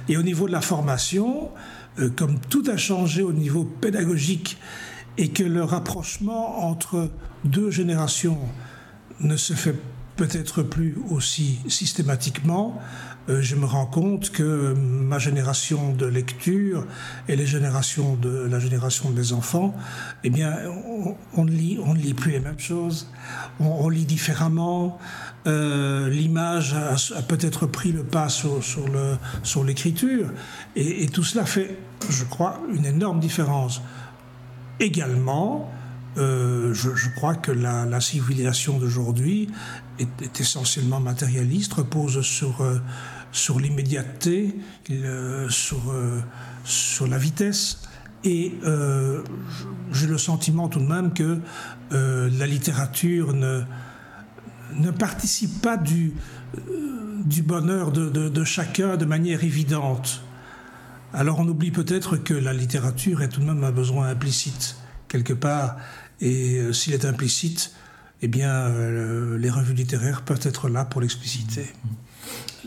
Et 0.08 0.16
au 0.16 0.22
niveau 0.25 0.48
de 0.48 0.52
la 0.52 0.60
formation, 0.60 1.50
comme 2.16 2.38
tout 2.50 2.64
a 2.70 2.76
changé 2.76 3.22
au 3.22 3.32
niveau 3.32 3.64
pédagogique, 3.64 4.58
et 5.18 5.28
que 5.28 5.42
le 5.42 5.64
rapprochement 5.64 6.66
entre 6.68 7.11
deux 7.44 7.70
générations 7.70 8.38
ne 9.20 9.37
se 9.37 9.54
fait 9.54 9.75
peut-être 10.16 10.62
plus 10.62 10.96
aussi 11.11 11.58
systématiquement, 11.68 12.80
euh, 13.28 13.42
je 13.42 13.56
me 13.56 13.66
rends 13.66 13.87
compte 13.87 14.30
que 14.30 14.73
ma 14.75 15.18
génération 15.18 15.92
de 15.92 16.06
lecture 16.06 16.87
et 17.28 17.37
les 17.37 17.46
générations 17.46 18.14
de 18.14 18.46
la 18.49 18.58
génération 18.58 19.11
des 19.11 19.32
enfants, 19.32 19.75
eh 20.25 20.30
bien, 20.30 20.54
on, 21.35 21.44
lit, 21.44 21.78
on 21.85 21.94
ne 21.94 21.99
lit 21.99 22.14
plus 22.14 22.32
les 22.32 22.40
mêmes 22.40 22.58
choses, 22.58 23.08
on, 23.61 23.88
lit 23.88 24.04
différemment. 24.04 24.99
Euh, 25.46 26.08
l'image 26.08 26.75
a, 26.75 27.23
peut-être 27.23 27.66
pris 27.66 27.92
le 27.92 28.04
pas 28.04 28.28
sur, 28.28 28.62
sur, 28.62 29.64
l'écriture, 29.64 30.30
et 30.76 31.06
tout 31.08 31.25
cela 31.25 31.44
fait, 31.44 31.76
je 32.08 32.25
crois, 32.25 32.61
une 32.75 32.85
énorme 32.85 33.20
différence. 33.20 33.82
Également, 34.78 35.71
euh, 36.18 36.73
je, 36.73 37.09
crois 37.14 37.35
que 37.35 37.52
la, 37.52 38.00
civilisation 38.00 38.78
d'aujourd'hui 38.78 39.50
est, 39.99 40.40
essentiellement 40.40 41.00
matérialiste, 41.00 41.75
repose 41.75 42.23
sur, 42.23 42.62
euh, 42.62 42.78
sur 43.33 43.61
l'immédiateté, 43.61 44.56
euh, 44.90 45.49
sur, 45.50 45.95
sur 46.64 47.06
la 47.06 47.18
vitesse. 47.18 47.83
Et 48.25 48.54
j'ai 49.92 50.06
le 50.09 50.18
sentiment 50.18 50.68
tout 50.68 50.80
de 50.80 50.87
même 50.87 51.12
que 51.12 51.38
la 51.90 52.47
littérature 52.47 53.35
ne, 53.35 53.62
ne 54.75 54.90
participe 54.90 55.62
pas 55.62 55.76
du, 55.76 56.12
du 57.25 57.42
bonheur 57.42 57.92
de, 57.92 58.09
de 58.09 58.45
chacun 58.45 58.97
de 58.97 59.04
manière 59.04 59.45
évidente. 59.45 60.25
Alors 61.16 61.38
on 61.38 61.49
oublie 61.49 61.70
peut-être 61.70 62.18
que 62.18 62.35
la 62.35 62.52
littérature 62.52 63.23
est 63.23 63.30
tout 63.30 63.40
de 63.40 63.46
même 63.46 63.64
un 63.64 63.73
besoin 63.73 64.08
implicite, 64.08 64.76
quelque 65.08 65.32
part, 65.32 65.76
et 66.20 66.58
euh, 66.58 66.75
s'il 66.75 66.92
est 66.92 67.06
implicite, 67.06 67.73
eh 68.20 68.28
bien, 68.28 68.52
euh, 68.52 69.38
les 69.38 69.49
revues 69.49 69.73
littéraires 69.73 70.20
peuvent 70.20 70.42
être 70.42 70.68
là 70.68 70.85
pour 70.85 71.00
l'expliciter 71.00 71.73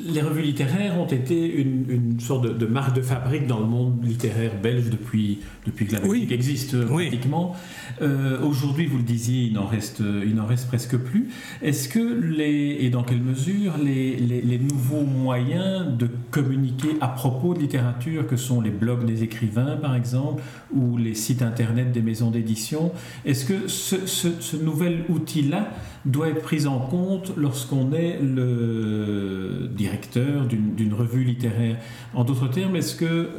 les 0.06 0.22
revues 0.22 0.42
littéraires 0.42 0.98
ont 1.00 1.08
été 1.08 1.56
une, 1.56 2.20
sorte 2.20 2.58
de, 2.58 2.66
marque 2.66 2.96
de 2.96 3.02
fabrique 3.02 3.48
dans 3.48 3.60
le 3.60 3.66
monde 3.66 4.04
littéraire 4.04 4.52
belge 4.62 4.90
depuis, 4.90 5.40
depuis 5.66 5.86
que 5.86 5.94
la 5.94 6.00
Belgique 6.00 6.32
existe 6.32 6.86
pratiquement. 6.86 7.56
Euh, 8.02 8.42
aujourd'hui, 8.42 8.86
vous 8.86 8.98
le 8.98 9.04
disiez, 9.04 9.44
il 9.44 9.54
n'en 9.54 9.66
reste, 9.66 10.00
il 10.00 10.36
reste 10.50 10.68
presque 10.68 10.98
plus. 10.98 11.30
Est-ce 11.62 11.88
que, 11.88 12.00
les, 12.00 12.78
et 12.82 12.90
dans 12.90 13.04
quelle 13.04 13.22
mesure, 13.22 13.74
les, 13.84 14.16
les, 14.18 14.58
nouveaux 14.58 15.04
moyens 15.04 15.86
de 15.98 16.10
communiquer 16.32 16.90
à 17.02 17.08
propos 17.08 17.54
de 17.54 17.60
littérature, 17.60 18.28
que 18.28 18.36
sont 18.36 18.62
les 18.62 18.72
blogs 18.72 19.06
des 19.06 19.24
écrivains 19.24 19.78
par 19.78 19.96
exemple, 19.96 20.44
ou 20.74 20.98
les 20.98 21.14
sites 21.14 21.42
internet 21.42 21.92
des 21.92 22.02
maisons 22.02 22.32
d'édition, 22.32 22.92
est-ce 23.26 23.46
que 23.46 23.68
ce, 23.68 23.96
ce 24.06 24.58
nouvel 24.58 25.06
outil-là 25.10 25.72
doit 26.06 26.30
être 26.30 26.42
pris 26.42 26.66
en 26.66 26.80
compte 26.80 27.34
lorsqu'on 27.38 27.92
est 27.92 28.20
le 28.22 29.70
directeur 29.90 30.46
d'une 30.46 30.94
revue 30.94 31.24
littéraire. 31.24 31.78
En 32.14 32.24
d'autres 32.24 32.48
termes, 32.48 32.76
est-ce 32.76 32.96
que 32.96 33.30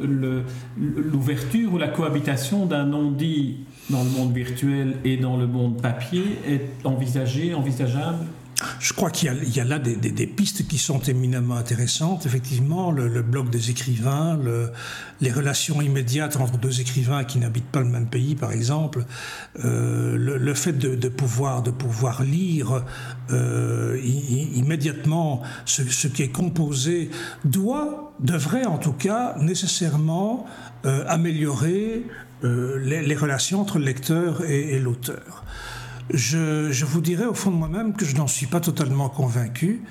l'ouverture 0.77 1.73
ou 1.73 1.77
la 1.77 1.87
cohabitation 1.87 2.65
d'un 2.65 2.85
non-dit 2.85 3.57
dans 3.89 4.03
le 4.03 4.09
monde 4.09 4.33
virtuel 4.33 4.95
et 5.05 5.17
dans 5.17 5.37
le 5.37 5.47
monde 5.47 5.81
papier 5.81 6.23
est 6.47 6.85
envisagée, 6.85 7.53
envisageable? 7.53 8.25
Je 8.79 8.93
crois 8.93 9.09
qu'il 9.09 9.31
y, 9.55 9.59
a 9.59 9.63
là 9.63 9.79
des, 9.79 10.27
pistes 10.27 10.67
qui 10.67 10.77
sont 10.77 10.99
éminemment 10.99 11.55
intéressantes. 11.55 12.25
Effectivement, 12.25 12.91
le, 12.91 13.21
blog 13.21 13.49
des 13.49 13.69
écrivains, 13.69 14.39
les 15.21 15.31
relations 15.31 15.81
immédiates 15.81 16.37
entre 16.37 16.57
deux 16.57 16.81
écrivains 16.81 17.23
qui 17.23 17.39
n'habitent 17.39 17.71
pas 17.71 17.79
le 17.79 17.85
même 17.85 18.07
pays, 18.07 18.35
par 18.35 18.51
exemple, 18.51 19.05
euh, 19.63 20.17
le, 20.17 20.53
fait 20.53 20.73
de, 20.73 21.09
pouvoir, 21.09 21.61
de 21.61 21.71
pouvoir 21.71 22.23
lire 22.23 22.83
euh, 23.31 23.99
immédiatement 24.03 25.41
ce, 25.65 26.07
qui 26.07 26.23
est 26.23 26.31
composé 26.31 27.09
doit, 27.45 28.13
devrait 28.19 28.65
en 28.65 28.77
tout 28.77 28.93
cas 28.93 29.35
nécessairement 29.39 30.45
euh, 30.85 31.03
améliorer 31.07 32.05
les, 32.43 33.15
relations 33.15 33.61
entre 33.61 33.77
le 33.77 33.85
lecteur 33.85 34.43
et 34.45 34.79
l'auteur. 34.79 35.43
Je, 36.09 36.85
vous 36.85 37.01
dirais 37.01 37.25
au 37.25 37.33
fond 37.33 37.51
de 37.51 37.55
moi-même 37.55 37.93
que 37.93 38.05
je 38.05 38.15
n'en 38.15 38.27
suis 38.27 38.47
pas 38.47 38.59
totalement 38.59 39.09
convaincu. 39.09 39.81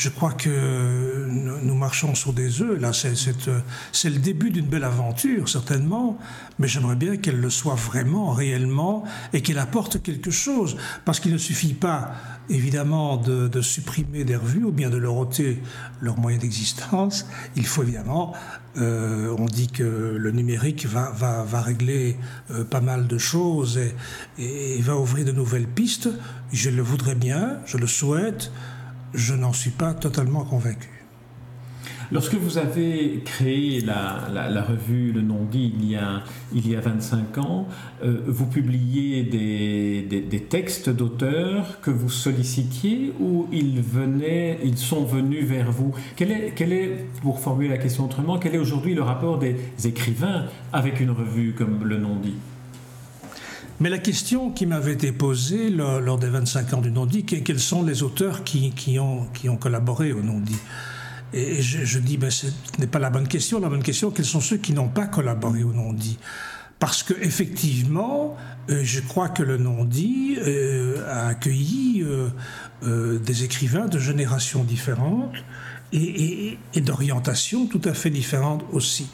Je 0.00 0.08
crois 0.08 0.32
que 0.32 1.26
nous 1.28 1.74
marchons 1.74 2.14
sur 2.14 2.32
des 2.32 2.62
œufs. 2.62 2.80
Là, 2.80 2.92
c'est 2.94 4.08
le 4.08 4.18
début 4.18 4.50
d'une 4.50 4.64
belle 4.64 4.84
aventure, 4.84 5.46
certainement, 5.46 6.18
mais 6.58 6.68
j'aimerais 6.68 6.96
bien 6.96 7.18
qu'elle 7.18 7.38
le 7.38 7.50
soit 7.50 7.74
vraiment, 7.74 8.30
réellement, 8.30 9.04
et 9.34 9.42
qu'elle 9.42 9.58
apporte 9.58 10.02
quelque 10.02 10.30
chose. 10.30 10.78
Parce 11.04 11.20
qu'il 11.20 11.34
ne 11.34 11.38
suffit 11.38 11.74
pas, 11.74 12.12
évidemment, 12.48 13.18
de, 13.18 13.60
supprimer 13.60 14.24
des 14.24 14.36
revues 14.36 14.64
ou 14.64 14.72
bien 14.72 14.88
de 14.88 14.96
leur 14.96 15.18
ôter 15.18 15.62
leurs 16.00 16.18
moyens 16.18 16.40
d'existence. 16.40 17.26
Il 17.56 17.66
faut 17.66 17.82
évidemment, 17.82 18.32
euh, 18.78 19.36
on 19.38 19.44
dit 19.44 19.68
que 19.68 20.16
le 20.18 20.30
numérique 20.30 20.86
va, 20.86 21.44
régler 21.60 22.16
euh, 22.50 22.64
pas 22.64 22.80
mal 22.80 23.06
de 23.06 23.18
choses 23.18 23.78
et 24.38 24.80
va 24.80 24.96
ouvrir 24.96 25.26
de 25.26 25.32
nouvelles 25.32 25.68
pistes. 25.68 26.08
Je 26.54 26.70
le 26.70 26.80
voudrais 26.80 27.16
bien, 27.16 27.58
je 27.66 27.76
le 27.76 27.86
souhaite 27.86 28.50
je 29.14 29.34
n'en 29.34 29.52
suis 29.52 29.70
pas 29.70 29.94
totalement 29.94 30.44
convaincu. 30.44 31.00
Lorsque 32.12 32.34
vous 32.34 32.58
avez 32.58 33.22
créé 33.24 33.80
la, 33.80 34.64
revue 34.68 35.12
Le 35.12 35.20
Non-Dit 35.20 35.72
il, 35.78 35.88
y 35.88 35.94
a, 35.94 36.22
il 36.52 36.68
y 36.68 36.74
a 36.74 36.80
25 36.80 37.38
ans, 37.38 37.68
euh, 38.02 38.22
vous 38.26 38.46
publiez 38.46 39.22
des, 39.22 40.46
textes 40.48 40.90
d'auteurs 40.90 41.80
que 41.80 41.92
vous 41.92 42.08
sollicitiez 42.08 43.12
ou 43.20 43.46
ils, 43.52 43.80
venaient, 43.80 44.58
ils 44.64 44.78
sont 44.78 45.04
venus 45.04 45.44
vers 45.44 45.70
vous? 45.70 45.94
Quel 46.16 46.32
est, 46.32 46.52
quel 46.56 46.72
est, 46.72 47.06
pour 47.22 47.38
formuler 47.38 47.70
la 47.70 47.78
question 47.78 48.06
autrement, 48.06 48.38
quel 48.38 48.56
est 48.56 48.58
aujourd'hui 48.58 48.94
le 48.94 49.02
rapport 49.02 49.38
des 49.38 49.56
écrivains 49.84 50.46
avec 50.72 50.98
une 50.98 51.12
revue 51.12 51.54
comme 51.56 51.84
Le 51.84 51.98
Non-Dit 51.98 52.34
mais 53.80 53.88
la 53.88 53.98
question 53.98 54.50
qui 54.50 54.66
m'avait 54.66 54.92
été 54.92 55.10
posée 55.10 55.70
lors, 55.70 56.18
des 56.18 56.28
25 56.28 56.74
ans 56.74 56.80
du 56.80 56.90
non-dit, 56.90 57.24
quels 57.24 57.60
sont 57.60 57.82
les 57.82 58.02
auteurs 58.02 58.44
qui, 58.44 58.98
ont, 58.98 59.56
collaboré 59.56 60.12
au 60.12 60.22
non-dit? 60.22 60.58
Et 61.32 61.62
je, 61.62 61.98
dis, 61.98 62.18
ben, 62.18 62.30
ce 62.30 62.46
n'est 62.78 62.86
pas 62.86 62.98
la 62.98 63.08
bonne 63.08 63.28
question. 63.28 63.58
La 63.58 63.68
bonne 63.68 63.82
question, 63.82 64.10
quels 64.10 64.26
sont 64.26 64.40
ceux 64.40 64.58
qui 64.58 64.72
n'ont 64.72 64.88
pas 64.88 65.06
collaboré 65.06 65.62
au 65.62 65.72
non-dit? 65.72 66.18
Parce 66.80 67.02
que 67.02 67.14
effectivement, 67.22 68.36
euh, 68.70 68.80
je 68.82 69.00
crois 69.00 69.28
que 69.28 69.42
le 69.42 69.58
non-dit 69.58 70.38
euh, 70.40 71.04
a 71.06 71.28
accueilli 71.28 72.02
euh, 72.82 73.18
des 73.18 73.44
écrivains 73.44 73.86
de 73.86 73.98
générations 73.98 74.64
différentes 74.64 75.36
et, 75.92 76.58
et 76.74 76.80
d'orientations 76.80 77.66
tout 77.66 77.82
à 77.84 77.92
fait 77.92 78.10
différentes 78.10 78.64
aussi. 78.72 79.08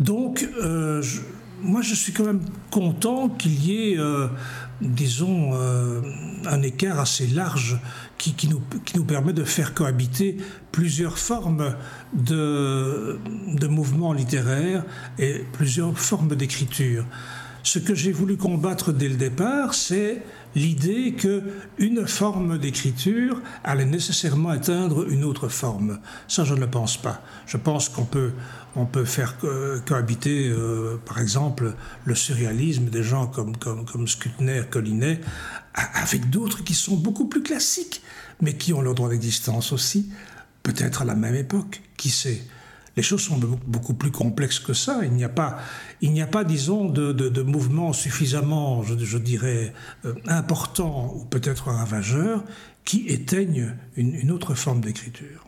Donc, 0.00 0.46
je, 0.60 1.20
moi, 1.62 1.82
je 1.82 1.94
suis 1.94 2.12
quand 2.12 2.24
même 2.24 2.42
content 2.70 3.28
qu'il 3.28 3.64
y 3.64 3.92
ait, 3.92 3.98
euh, 3.98 4.28
disons, 4.80 5.50
euh, 5.54 6.00
un 6.46 6.62
écart 6.62 7.00
assez 7.00 7.26
large 7.26 7.78
qui, 8.16 8.48
nous, 8.48 9.04
permet 9.04 9.32
de 9.32 9.44
faire 9.44 9.74
cohabiter 9.74 10.36
plusieurs 10.72 11.18
formes 11.18 11.74
de, 12.12 13.18
de 13.54 13.66
mouvements 13.68 14.12
littéraires 14.12 14.84
et 15.18 15.44
plusieurs 15.52 15.98
formes 15.98 16.34
d'écriture. 16.34 17.04
Ce 17.62 17.78
que 17.78 17.94
j'ai 17.94 18.12
voulu 18.12 18.36
combattre 18.36 18.92
dès 18.92 19.08
le 19.08 19.16
départ, 19.16 19.74
c'est 19.74 20.22
l'idée 20.54 21.12
que 21.12 21.42
une 21.78 22.06
forme 22.06 22.58
d'écriture 22.58 23.42
allait 23.64 23.84
nécessairement 23.84 24.50
atteindre 24.50 25.10
une 25.10 25.24
autre 25.24 25.48
forme. 25.48 25.98
Ça, 26.28 26.44
je 26.44 26.54
ne 26.54 26.60
le 26.60 26.70
pense 26.70 26.96
pas. 26.96 27.20
Je 27.46 27.56
pense 27.56 27.88
qu'on 27.88 28.04
peut 28.04 28.32
on 28.76 28.86
peut 28.86 29.04
faire 29.04 29.36
cohabiter, 29.86 30.48
euh, 30.48 31.00
par 31.04 31.18
exemple, 31.20 31.74
le 32.04 32.14
surréalisme 32.14 32.84
des 32.84 33.02
gens 33.02 33.26
comme, 33.26 33.56
comme, 33.56 33.84
comme 33.84 34.06
Collinet, 34.70 35.20
avec 35.74 36.30
d'autres 36.30 36.62
qui 36.62 36.74
sont 36.74 36.96
beaucoup 36.96 37.26
plus 37.26 37.42
classiques, 37.42 38.02
mais 38.40 38.54
qui 38.54 38.72
ont 38.72 38.80
leur 38.80 38.94
droit 38.94 39.08
d'existence 39.08 39.72
aussi, 39.72 40.10
peut-être 40.62 41.02
à 41.02 41.04
la 41.04 41.14
même 41.14 41.34
époque, 41.34 41.82
qui 41.96 42.10
sait? 42.10 42.42
Les 42.98 43.04
choses 43.04 43.20
sont 43.20 43.38
beaucoup 43.38 43.94
plus 43.94 44.10
complexes 44.10 44.58
que 44.58 44.72
ça. 44.72 45.02
Il 45.04 45.12
n'y 45.12 45.22
a 45.22 45.28
pas, 45.28 45.60
il 46.00 46.10
n'y 46.10 46.24
disons, 46.44 46.86
de, 46.86 47.12
de, 47.12 47.42
mouvement 47.42 47.92
suffisamment, 47.92 48.82
je, 48.82 49.18
dirais, 49.18 49.72
euh, 50.04 50.14
important 50.26 51.14
ou 51.14 51.24
peut-être 51.24 51.70
ravageur 51.70 52.42
qui 52.84 53.06
éteigne 53.06 53.76
une 53.94 54.32
autre 54.32 54.56
forme 54.56 54.80
d'écriture. 54.80 55.47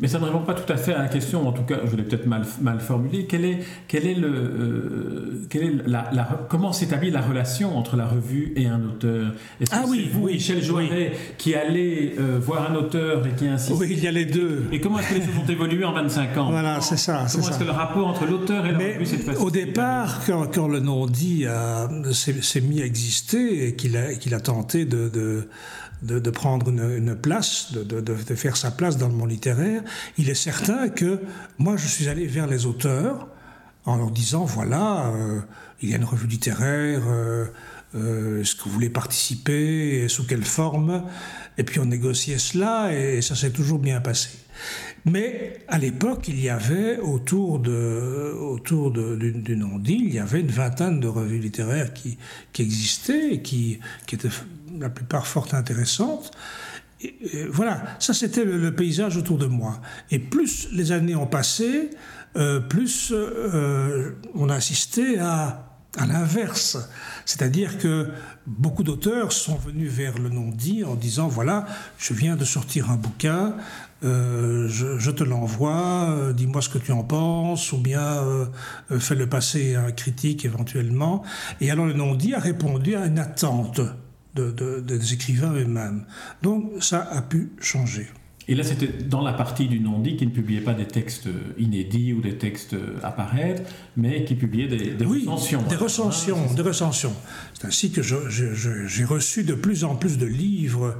Mais 0.00 0.06
ça 0.06 0.18
ne 0.20 0.24
répond 0.24 0.40
pas 0.40 0.54
tout 0.54 0.70
à 0.72 0.76
fait 0.76 0.94
à 0.94 1.02
la 1.02 1.08
question, 1.08 1.46
en 1.46 1.52
tout 1.52 1.62
cas, 1.62 1.78
je 1.90 1.96
l'ai 1.96 2.04
peut-être 2.04 2.26
mal, 2.26 2.44
mal 2.60 2.78
formulé. 2.78 3.26
Quel 3.28 3.44
est, 3.44 3.58
quel 3.88 4.06
est 4.06 4.14
le, 4.14 4.28
euh, 4.28 5.46
quel 5.50 5.62
est 5.64 5.72
la, 5.86 6.46
comment 6.48 6.72
s'établit 6.72 7.10
la 7.10 7.20
relation 7.20 7.76
entre 7.76 7.96
la 7.96 8.06
revue 8.06 8.52
et 8.54 8.66
un 8.66 8.82
auteur? 8.84 9.32
Ah 9.72 9.84
oui, 9.88 10.08
vous, 10.12 10.26
Michel 10.26 10.62
Joiret, 10.62 11.12
qui 11.36 11.54
allez 11.54 12.14
euh, 12.18 12.38
voir 12.40 12.70
un 12.70 12.76
auteur 12.76 13.26
et 13.26 13.30
qui 13.30 13.48
insiste? 13.48 13.80
Oui, 13.80 13.88
il 13.90 14.02
y 14.02 14.06
a 14.06 14.12
les 14.12 14.24
deux. 14.24 14.66
Et 14.70 14.80
comment 14.80 15.00
est-ce 15.00 15.08
que 15.08 15.14
les 15.14 15.20
choses 15.22 15.38
ont 15.44 15.50
évolué 15.50 15.84
en 15.84 15.92
25 15.92 16.36
ans? 16.36 16.50
Voilà, 16.50 16.80
c'est 16.80 16.96
ça. 16.96 17.26
Comment 17.32 17.48
est-ce 17.48 17.58
que 17.58 17.64
le 17.64 17.70
rapport 17.72 18.06
entre 18.06 18.24
l'auteur 18.24 18.66
et 18.66 18.72
la 18.72 18.78
revue 18.78 19.06
s'est 19.06 19.18
passé 19.18 19.38
Au 19.40 19.50
départ, 19.50 20.20
quand, 20.26 20.68
le 20.68 20.78
non-dit 20.78 21.44
s'est 22.12 22.60
mis 22.60 22.82
à 22.82 22.84
exister 22.84 23.66
et 23.66 23.74
qu'il 23.74 23.96
a, 23.96 24.14
qu'il 24.14 24.34
a 24.34 24.40
tenté 24.40 24.84
de, 24.84 25.08
de 25.08 25.48
de, 26.02 26.30
prendre 26.30 26.68
une, 26.68 27.16
place, 27.16 27.72
de, 27.72 28.34
faire 28.34 28.56
sa 28.56 28.70
place 28.70 28.96
dans 28.96 29.08
le 29.08 29.14
monde 29.14 29.30
littéraire, 29.30 29.82
il 30.16 30.30
est 30.30 30.34
certain 30.34 30.88
que 30.88 31.20
moi 31.58 31.76
je 31.76 31.86
suis 31.86 32.08
allé 32.08 32.26
vers 32.26 32.46
les 32.46 32.66
auteurs 32.66 33.28
en 33.84 33.96
leur 33.96 34.10
disant 34.10 34.44
voilà, 34.44 35.08
euh, 35.08 35.40
il 35.80 35.90
y 35.90 35.94
a 35.94 35.96
une 35.96 36.04
revue 36.04 36.26
littéraire, 36.26 37.02
euh, 37.06 37.46
euh, 37.94 38.42
est-ce 38.42 38.54
que 38.54 38.64
vous 38.64 38.70
voulez 38.70 38.90
participer, 38.90 40.08
sous 40.08 40.26
quelle 40.26 40.44
forme 40.44 41.04
Et 41.58 41.64
puis 41.64 41.80
on 41.80 41.84
négociait 41.84 42.38
cela 42.38 42.94
et 42.94 43.20
ça 43.20 43.34
s'est 43.34 43.50
toujours 43.50 43.80
bien 43.80 44.00
passé. 44.00 44.30
Mais 45.04 45.58
à 45.68 45.78
l'époque, 45.78 46.28
il 46.28 46.40
y 46.40 46.48
avait 46.48 46.98
autour, 46.98 47.58
de, 47.58 48.34
autour 48.40 48.90
de, 48.90 49.18
il 49.86 50.14
y 50.14 50.18
avait 50.18 50.40
une 50.40 50.50
vingtaine 50.50 51.00
de 51.00 51.08
revues 51.08 51.38
littéraires 51.38 51.92
qui, 51.92 52.18
qui 52.52 52.62
existaient 52.62 53.34
et 53.34 53.42
qui, 53.42 53.80
qui 54.06 54.14
étaient 54.14 54.28
la 54.78 54.88
plupart 54.88 55.26
fort 55.26 55.48
intéressantes. 55.52 56.30
Voilà, 57.50 57.84
ça 58.00 58.12
c'était 58.12 58.44
le, 58.44 58.74
paysage 58.74 59.16
autour 59.16 59.38
de 59.38 59.46
moi. 59.46 59.80
Et 60.10 60.18
plus 60.18 60.68
les 60.72 60.90
années 60.92 61.14
ont 61.14 61.28
passé, 61.28 61.90
euh, 62.36 62.60
plus 62.60 63.12
euh, 63.12 64.12
on 64.34 64.48
a 64.48 64.54
assisté 64.54 65.18
à, 65.20 65.67
à 65.96 66.06
l'inverse. 66.06 66.78
C'est-à-dire 67.24 67.78
que 67.78 68.10
beaucoup 68.46 68.82
d'auteurs 68.82 69.32
sont 69.32 69.56
venus 69.56 69.90
vers 69.90 70.18
le 70.18 70.28
non-dit 70.28 70.84
en 70.84 70.94
disant, 70.94 71.28
voilà, 71.28 71.66
je 71.98 72.14
viens 72.14 72.36
de 72.36 72.44
sortir 72.44 72.90
un 72.90 72.96
bouquin, 72.96 73.56
euh, 74.04 74.68
je, 74.68 75.10
te 75.10 75.24
l'envoie, 75.24 76.32
dis-moi 76.34 76.62
ce 76.62 76.68
que 76.68 76.78
tu 76.78 76.92
en 76.92 77.02
penses, 77.02 77.72
ou 77.72 77.78
bien 77.78 78.22
fais-le 78.98 79.28
passer 79.28 79.74
à 79.74 79.84
un 79.84 79.92
critique 79.92 80.44
éventuellement. 80.44 81.22
Et 81.60 81.70
alors 81.70 81.86
le 81.86 81.94
non-dit 81.94 82.34
a 82.34 82.40
répondu 82.40 82.94
à 82.94 83.06
une 83.06 83.18
attente 83.18 83.80
des 84.34 85.12
écrivains 85.14 85.52
eux-mêmes. 85.52 86.04
Donc 86.42 86.82
ça 86.82 87.08
a 87.10 87.22
pu 87.22 87.52
changer. 87.60 88.08
Et 88.48 88.54
là, 88.54 88.64
c'était 88.64 88.88
dans 88.88 89.22
la 89.22 89.34
partie 89.34 89.68
du 89.68 89.78
non-dit 89.78 90.16
qui 90.16 90.26
ne 90.26 90.30
publiait 90.30 90.62
pas 90.62 90.72
des 90.72 90.86
textes 90.86 91.28
inédits 91.58 92.14
ou 92.14 92.20
des 92.22 92.38
textes 92.38 92.74
à 93.02 93.10
paraître, 93.10 93.62
mais 93.96 94.24
qui 94.24 94.34
publiait 94.34 94.68
des, 94.68 94.94
des 94.94 95.04
oui, 95.04 95.24
recensions. 95.26 95.62
Des 95.68 95.76
recensions, 95.76 96.54
des 96.54 96.62
recensions. 96.62 97.12
C'est 97.52 97.66
ainsi 97.66 97.90
que 97.90 98.00
j'ai 98.02 99.04
reçu 99.04 99.44
de 99.44 99.54
plus 99.54 99.84
en 99.84 99.96
plus 99.96 100.16
de 100.16 100.26
livres 100.26 100.96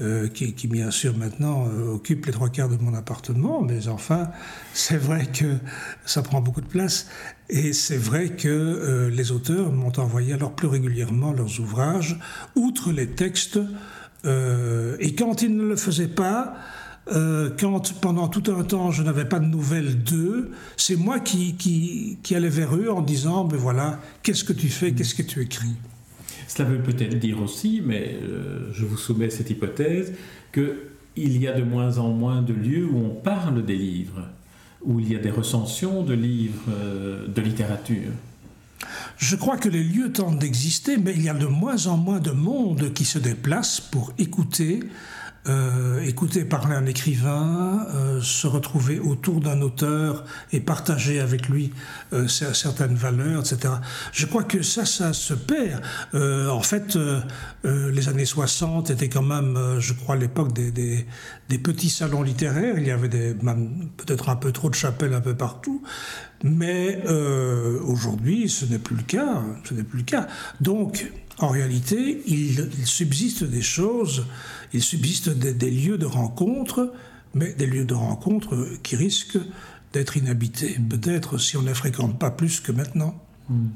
euh, 0.00 0.28
qui, 0.28 0.68
bien 0.68 0.92
sûr 0.92 1.16
maintenant 1.18 1.66
euh, 1.66 1.94
occupent 1.94 2.26
les 2.26 2.32
trois 2.32 2.50
quarts 2.50 2.68
de 2.68 2.76
mon 2.76 2.94
appartement, 2.94 3.62
mais 3.62 3.88
enfin, 3.88 4.30
c'est 4.72 4.96
vrai 4.96 5.26
que 5.26 5.56
ça 6.04 6.22
prend 6.22 6.40
beaucoup 6.40 6.60
de 6.60 6.68
place. 6.68 7.08
Et 7.50 7.72
c'est 7.72 7.96
vrai 7.96 8.28
que 8.28 8.46
euh, 8.46 9.10
les 9.10 9.32
auteurs 9.32 9.72
m'ont 9.72 9.92
envoyé 9.98 10.34
alors 10.34 10.52
plus 10.52 10.68
régulièrement 10.68 11.32
leurs 11.32 11.58
ouvrages, 11.58 12.16
outre 12.54 12.92
les 12.92 13.08
textes, 13.08 13.58
et 14.24 15.14
quand 15.14 15.42
ils 15.42 15.56
ne 15.56 15.64
le 15.64 15.76
faisaient 15.76 16.08
pas, 16.08 16.54
quand 17.58 17.94
pendant 18.00 18.28
tout 18.28 18.52
un 18.52 18.64
temps 18.64 18.90
je 18.90 19.02
n'avais 19.02 19.24
pas 19.24 19.38
de 19.38 19.46
nouvelles 19.46 20.02
d'eux, 20.02 20.50
c'est 20.76 20.96
moi 20.96 21.20
qui, 21.20 21.54
qui, 21.54 22.18
qui 22.22 22.34
allais 22.34 22.48
vers 22.48 22.74
eux 22.76 22.90
en 22.90 23.02
disant, 23.02 23.44
ben 23.44 23.56
voilà, 23.56 24.00
qu'est-ce 24.22 24.44
que 24.44 24.52
tu 24.52 24.68
fais, 24.68 24.92
qu'est-ce 24.92 25.14
que 25.14 25.22
tu 25.22 25.42
écris? 25.42 25.74
Cela 26.48 26.70
veut 26.70 26.78
peut-être 26.78 27.18
dire 27.18 27.40
aussi, 27.42 27.82
mais 27.84 28.16
euh, 28.22 28.70
je 28.72 28.86
vous 28.86 28.96
soumets 28.96 29.30
cette 29.30 29.50
hypothèse, 29.50 30.14
qu'il 30.52 31.36
y 31.42 31.46
a 31.46 31.52
de 31.52 31.62
moins 31.62 31.98
en 31.98 32.08
moins 32.08 32.40
de 32.40 32.54
lieux 32.54 32.88
où 32.90 32.96
on 32.96 33.14
parle 33.14 33.64
des 33.64 33.76
livres, 33.76 34.26
où 34.82 34.98
il 34.98 35.12
y 35.12 35.14
a 35.14 35.18
des 35.18 35.30
recensions 35.30 36.02
de 36.02 36.14
livres 36.14 36.62
euh, 36.70 37.26
de 37.28 37.42
littérature. 37.42 38.10
Je 39.18 39.36
crois 39.36 39.58
que 39.58 39.68
les 39.68 39.82
lieux 39.82 40.10
tentent 40.10 40.38
d'exister, 40.38 40.96
mais 40.96 41.12
il 41.14 41.22
y 41.22 41.28
a 41.28 41.34
de 41.34 41.46
moins 41.46 41.86
en 41.86 41.96
moins 41.96 42.20
de 42.20 42.30
monde 42.30 42.92
qui 42.94 43.04
se 43.04 43.18
déplace 43.18 43.80
pour 43.80 44.12
écouter 44.18 44.80
euh, 45.48 46.02
écouter 46.02 46.44
parler 46.44 46.74
un 46.74 46.84
écrivain, 46.84 47.86
euh, 47.94 48.20
se 48.20 48.46
retrouver 48.46 48.98
autour 48.98 49.40
d'un 49.40 49.62
auteur 49.62 50.24
et 50.52 50.60
partager 50.60 51.20
avec 51.20 51.48
lui 51.48 51.72
euh, 52.12 52.28
certaines 52.28 52.96
valeurs, 52.96 53.40
etc. 53.40 53.74
Je 54.12 54.26
crois 54.26 54.42
que 54.42 54.62
ça, 54.62 54.84
ça 54.84 55.12
se 55.12 55.32
perd. 55.34 55.82
en 56.14 56.60
fait, 56.60 56.98
les 57.64 58.08
années 58.08 58.24
60 58.24 58.90
étaient 58.90 59.08
quand 59.08 59.22
même, 59.22 59.78
je 59.78 59.92
crois, 59.92 60.16
l'époque 60.16 60.52
des, 60.52 60.70
des, 60.70 61.06
des, 61.48 61.58
petits 61.58 61.90
salons 61.90 62.22
littéraires. 62.22 62.78
Il 62.78 62.86
y 62.86 62.90
avait 62.90 63.08
peut-être 63.08 64.28
un 64.28 64.36
peu 64.36 64.52
trop 64.52 64.68
de 64.68 64.74
chapelles 64.74 65.14
un 65.14 65.20
peu 65.20 65.34
partout. 65.34 65.82
Mais 66.42 67.02
aujourd'hui, 67.84 68.48
ce 68.48 68.64
n'est 68.66 68.78
plus 68.78 68.96
le 68.96 69.02
cas. 69.02 69.42
Ce 69.64 69.74
n'est 69.74 69.84
plus 69.84 69.98
le 69.98 70.04
cas. 70.04 70.26
Donc, 70.60 71.10
en 71.40 71.48
réalité, 71.48 72.22
il, 72.26 72.68
subsiste 72.84 73.44
des 73.44 73.62
choses, 73.62 74.26
il 74.72 74.82
subsiste 74.82 75.28
des, 75.30 75.70
lieux 75.70 75.98
de 75.98 76.06
rencontre, 76.06 76.92
mais 77.34 77.52
des 77.52 77.66
lieux 77.66 77.84
de 77.84 77.94
rencontre 77.94 78.56
qui 78.82 78.96
risquent 78.96 79.38
d'être 79.92 80.16
inhabités, 80.16 80.78
peut-être 80.88 81.38
si 81.38 81.56
on 81.56 81.62
ne 81.62 81.72
fréquente 81.72 82.18
pas 82.18 82.30
plus 82.30 82.60
que 82.60 82.72
maintenant. 82.72 83.14
Hmm. 83.48 83.68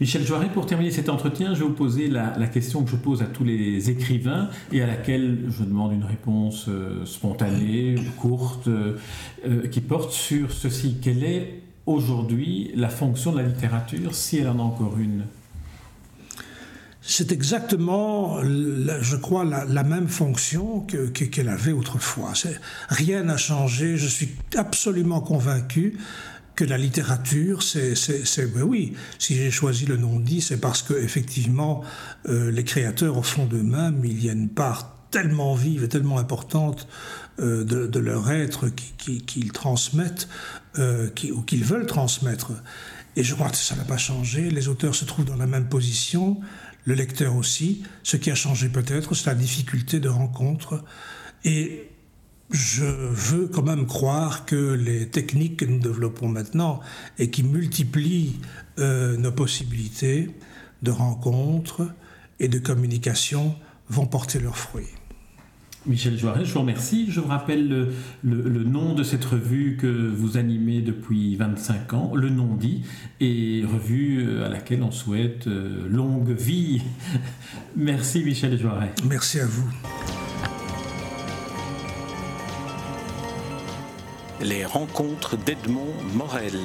Michel 0.00 0.24
Joiret, 0.24 0.48
pour 0.48 0.66
terminer 0.66 0.90
cet 0.90 1.08
entretien, 1.08 1.54
je 1.54 1.60
vais 1.60 1.66
vous 1.66 1.74
poser 1.74 2.08
la, 2.08 2.32
question 2.48 2.82
que 2.82 2.90
je 2.90 2.96
pose 2.96 3.22
à 3.22 3.26
tous 3.26 3.44
les 3.44 3.90
écrivains 3.90 4.48
et 4.72 4.82
à 4.82 4.86
laquelle 4.86 5.44
je 5.50 5.62
demande 5.62 5.92
une 5.92 6.04
réponse 6.04 6.66
euh, 6.68 7.04
spontanée, 7.04 7.94
courte, 8.16 8.66
euh, 8.66 9.68
qui 9.70 9.80
porte 9.80 10.10
sur 10.10 10.50
ceci. 10.50 10.96
Quelle 11.00 11.22
est 11.22 11.62
aujourd'hui 11.86 12.72
la 12.74 12.88
fonction 12.88 13.30
de 13.30 13.38
la 13.38 13.46
littérature, 13.46 14.14
si 14.14 14.38
elle 14.38 14.48
en 14.48 14.58
a 14.58 14.62
encore 14.62 14.98
une? 14.98 15.24
C'est 17.06 17.32
exactement, 17.32 18.42
je 18.42 19.16
crois, 19.16 19.44
la, 19.44 19.82
même 19.82 20.08
fonction 20.08 20.86
qu'elle 21.12 21.50
avait 21.50 21.72
autrefois. 21.72 22.32
Rien 22.88 23.24
n'a 23.24 23.36
changé. 23.36 23.98
Je 23.98 24.06
suis 24.06 24.30
absolument 24.56 25.20
convaincu 25.20 25.98
que 26.56 26.64
la 26.64 26.78
littérature, 26.78 27.62
c'est, 27.62 27.94
ben 28.54 28.62
oui, 28.62 28.94
si 29.18 29.34
j'ai 29.34 29.50
choisi 29.50 29.86
le 29.86 29.96
nom 29.96 30.18
dit, 30.18 30.40
c'est 30.40 30.60
parce 30.60 30.82
que 30.82 30.94
effectivement, 30.94 31.82
euh, 32.28 32.50
les 32.50 32.64
créateurs, 32.64 33.18
au 33.18 33.22
fond 33.22 33.44
d'eux-mêmes, 33.44 34.00
il 34.04 34.24
y 34.24 34.30
a 34.30 34.32
une 34.32 34.48
part 34.48 34.94
tellement 35.10 35.54
vive 35.54 35.84
et 35.84 35.88
tellement 35.88 36.18
importante 36.18 36.88
euh, 37.40 37.64
de, 37.64 37.98
leur 37.98 38.30
être 38.30 38.68
qu'ils 38.68 39.52
transmettent 39.52 40.28
euh, 40.78 41.08
ou 41.32 41.42
qu'ils 41.42 41.64
veulent 41.64 41.86
transmettre. 41.86 42.52
Et 43.16 43.22
je 43.22 43.34
crois 43.34 43.50
que 43.50 43.56
ça 43.56 43.76
n'a 43.76 43.84
pas 43.84 43.96
changé. 43.96 44.50
Les 44.50 44.68
auteurs 44.68 44.94
se 44.94 45.04
trouvent 45.04 45.24
dans 45.24 45.36
la 45.36 45.46
même 45.46 45.68
position 45.68 46.40
le 46.84 46.94
lecteur 46.94 47.36
aussi. 47.36 47.82
Ce 48.02 48.16
qui 48.16 48.30
a 48.30 48.34
changé 48.34 48.68
peut-être, 48.68 49.14
c'est 49.14 49.26
la 49.26 49.34
difficulté 49.34 50.00
de 50.00 50.08
rencontre. 50.08 50.84
Et 51.44 51.90
je 52.50 52.84
veux 52.84 53.48
quand 53.48 53.62
même 53.62 53.86
croire 53.86 54.46
que 54.46 54.74
les 54.74 55.08
techniques 55.08 55.58
que 55.58 55.64
nous 55.64 55.78
développons 55.78 56.28
maintenant 56.28 56.80
et 57.18 57.30
qui 57.30 57.42
multiplient 57.42 58.38
euh, 58.78 59.16
nos 59.16 59.32
possibilités 59.32 60.30
de 60.82 60.90
rencontre 60.90 61.90
et 62.40 62.48
de 62.48 62.58
communication 62.58 63.56
vont 63.88 64.06
porter 64.06 64.38
leurs 64.38 64.58
fruits. 64.58 64.90
Michel 65.86 66.18
Joiret, 66.18 66.46
je 66.46 66.52
vous 66.54 66.60
remercie. 66.60 67.10
Je 67.10 67.20
vous 67.20 67.28
rappelle 67.28 67.68
le, 68.22 68.64
nom 68.64 68.94
de 68.94 69.02
cette 69.02 69.24
revue 69.24 69.76
que 69.78 69.86
vous 69.86 70.38
animez 70.38 70.80
depuis 70.80 71.36
25 71.36 71.92
ans, 71.92 72.12
Le 72.14 72.30
Non 72.30 72.54
dit, 72.54 72.82
et 73.20 73.62
revue 73.70 74.26
euh, 74.26 74.46
à 74.46 74.48
laquelle 74.48 74.82
on 74.82 74.90
souhaite 74.90 75.46
euh, 75.46 75.86
longue 75.88 76.30
vie. 76.30 76.82
Merci 77.76 78.24
Michel 78.24 78.58
Joiret. 78.58 78.92
Merci 79.06 79.40
à 79.40 79.46
vous. 79.46 79.68
Les 84.40 84.64
rencontres 84.64 85.36
d'Edmond 85.36 85.92
Morel. 86.14 86.58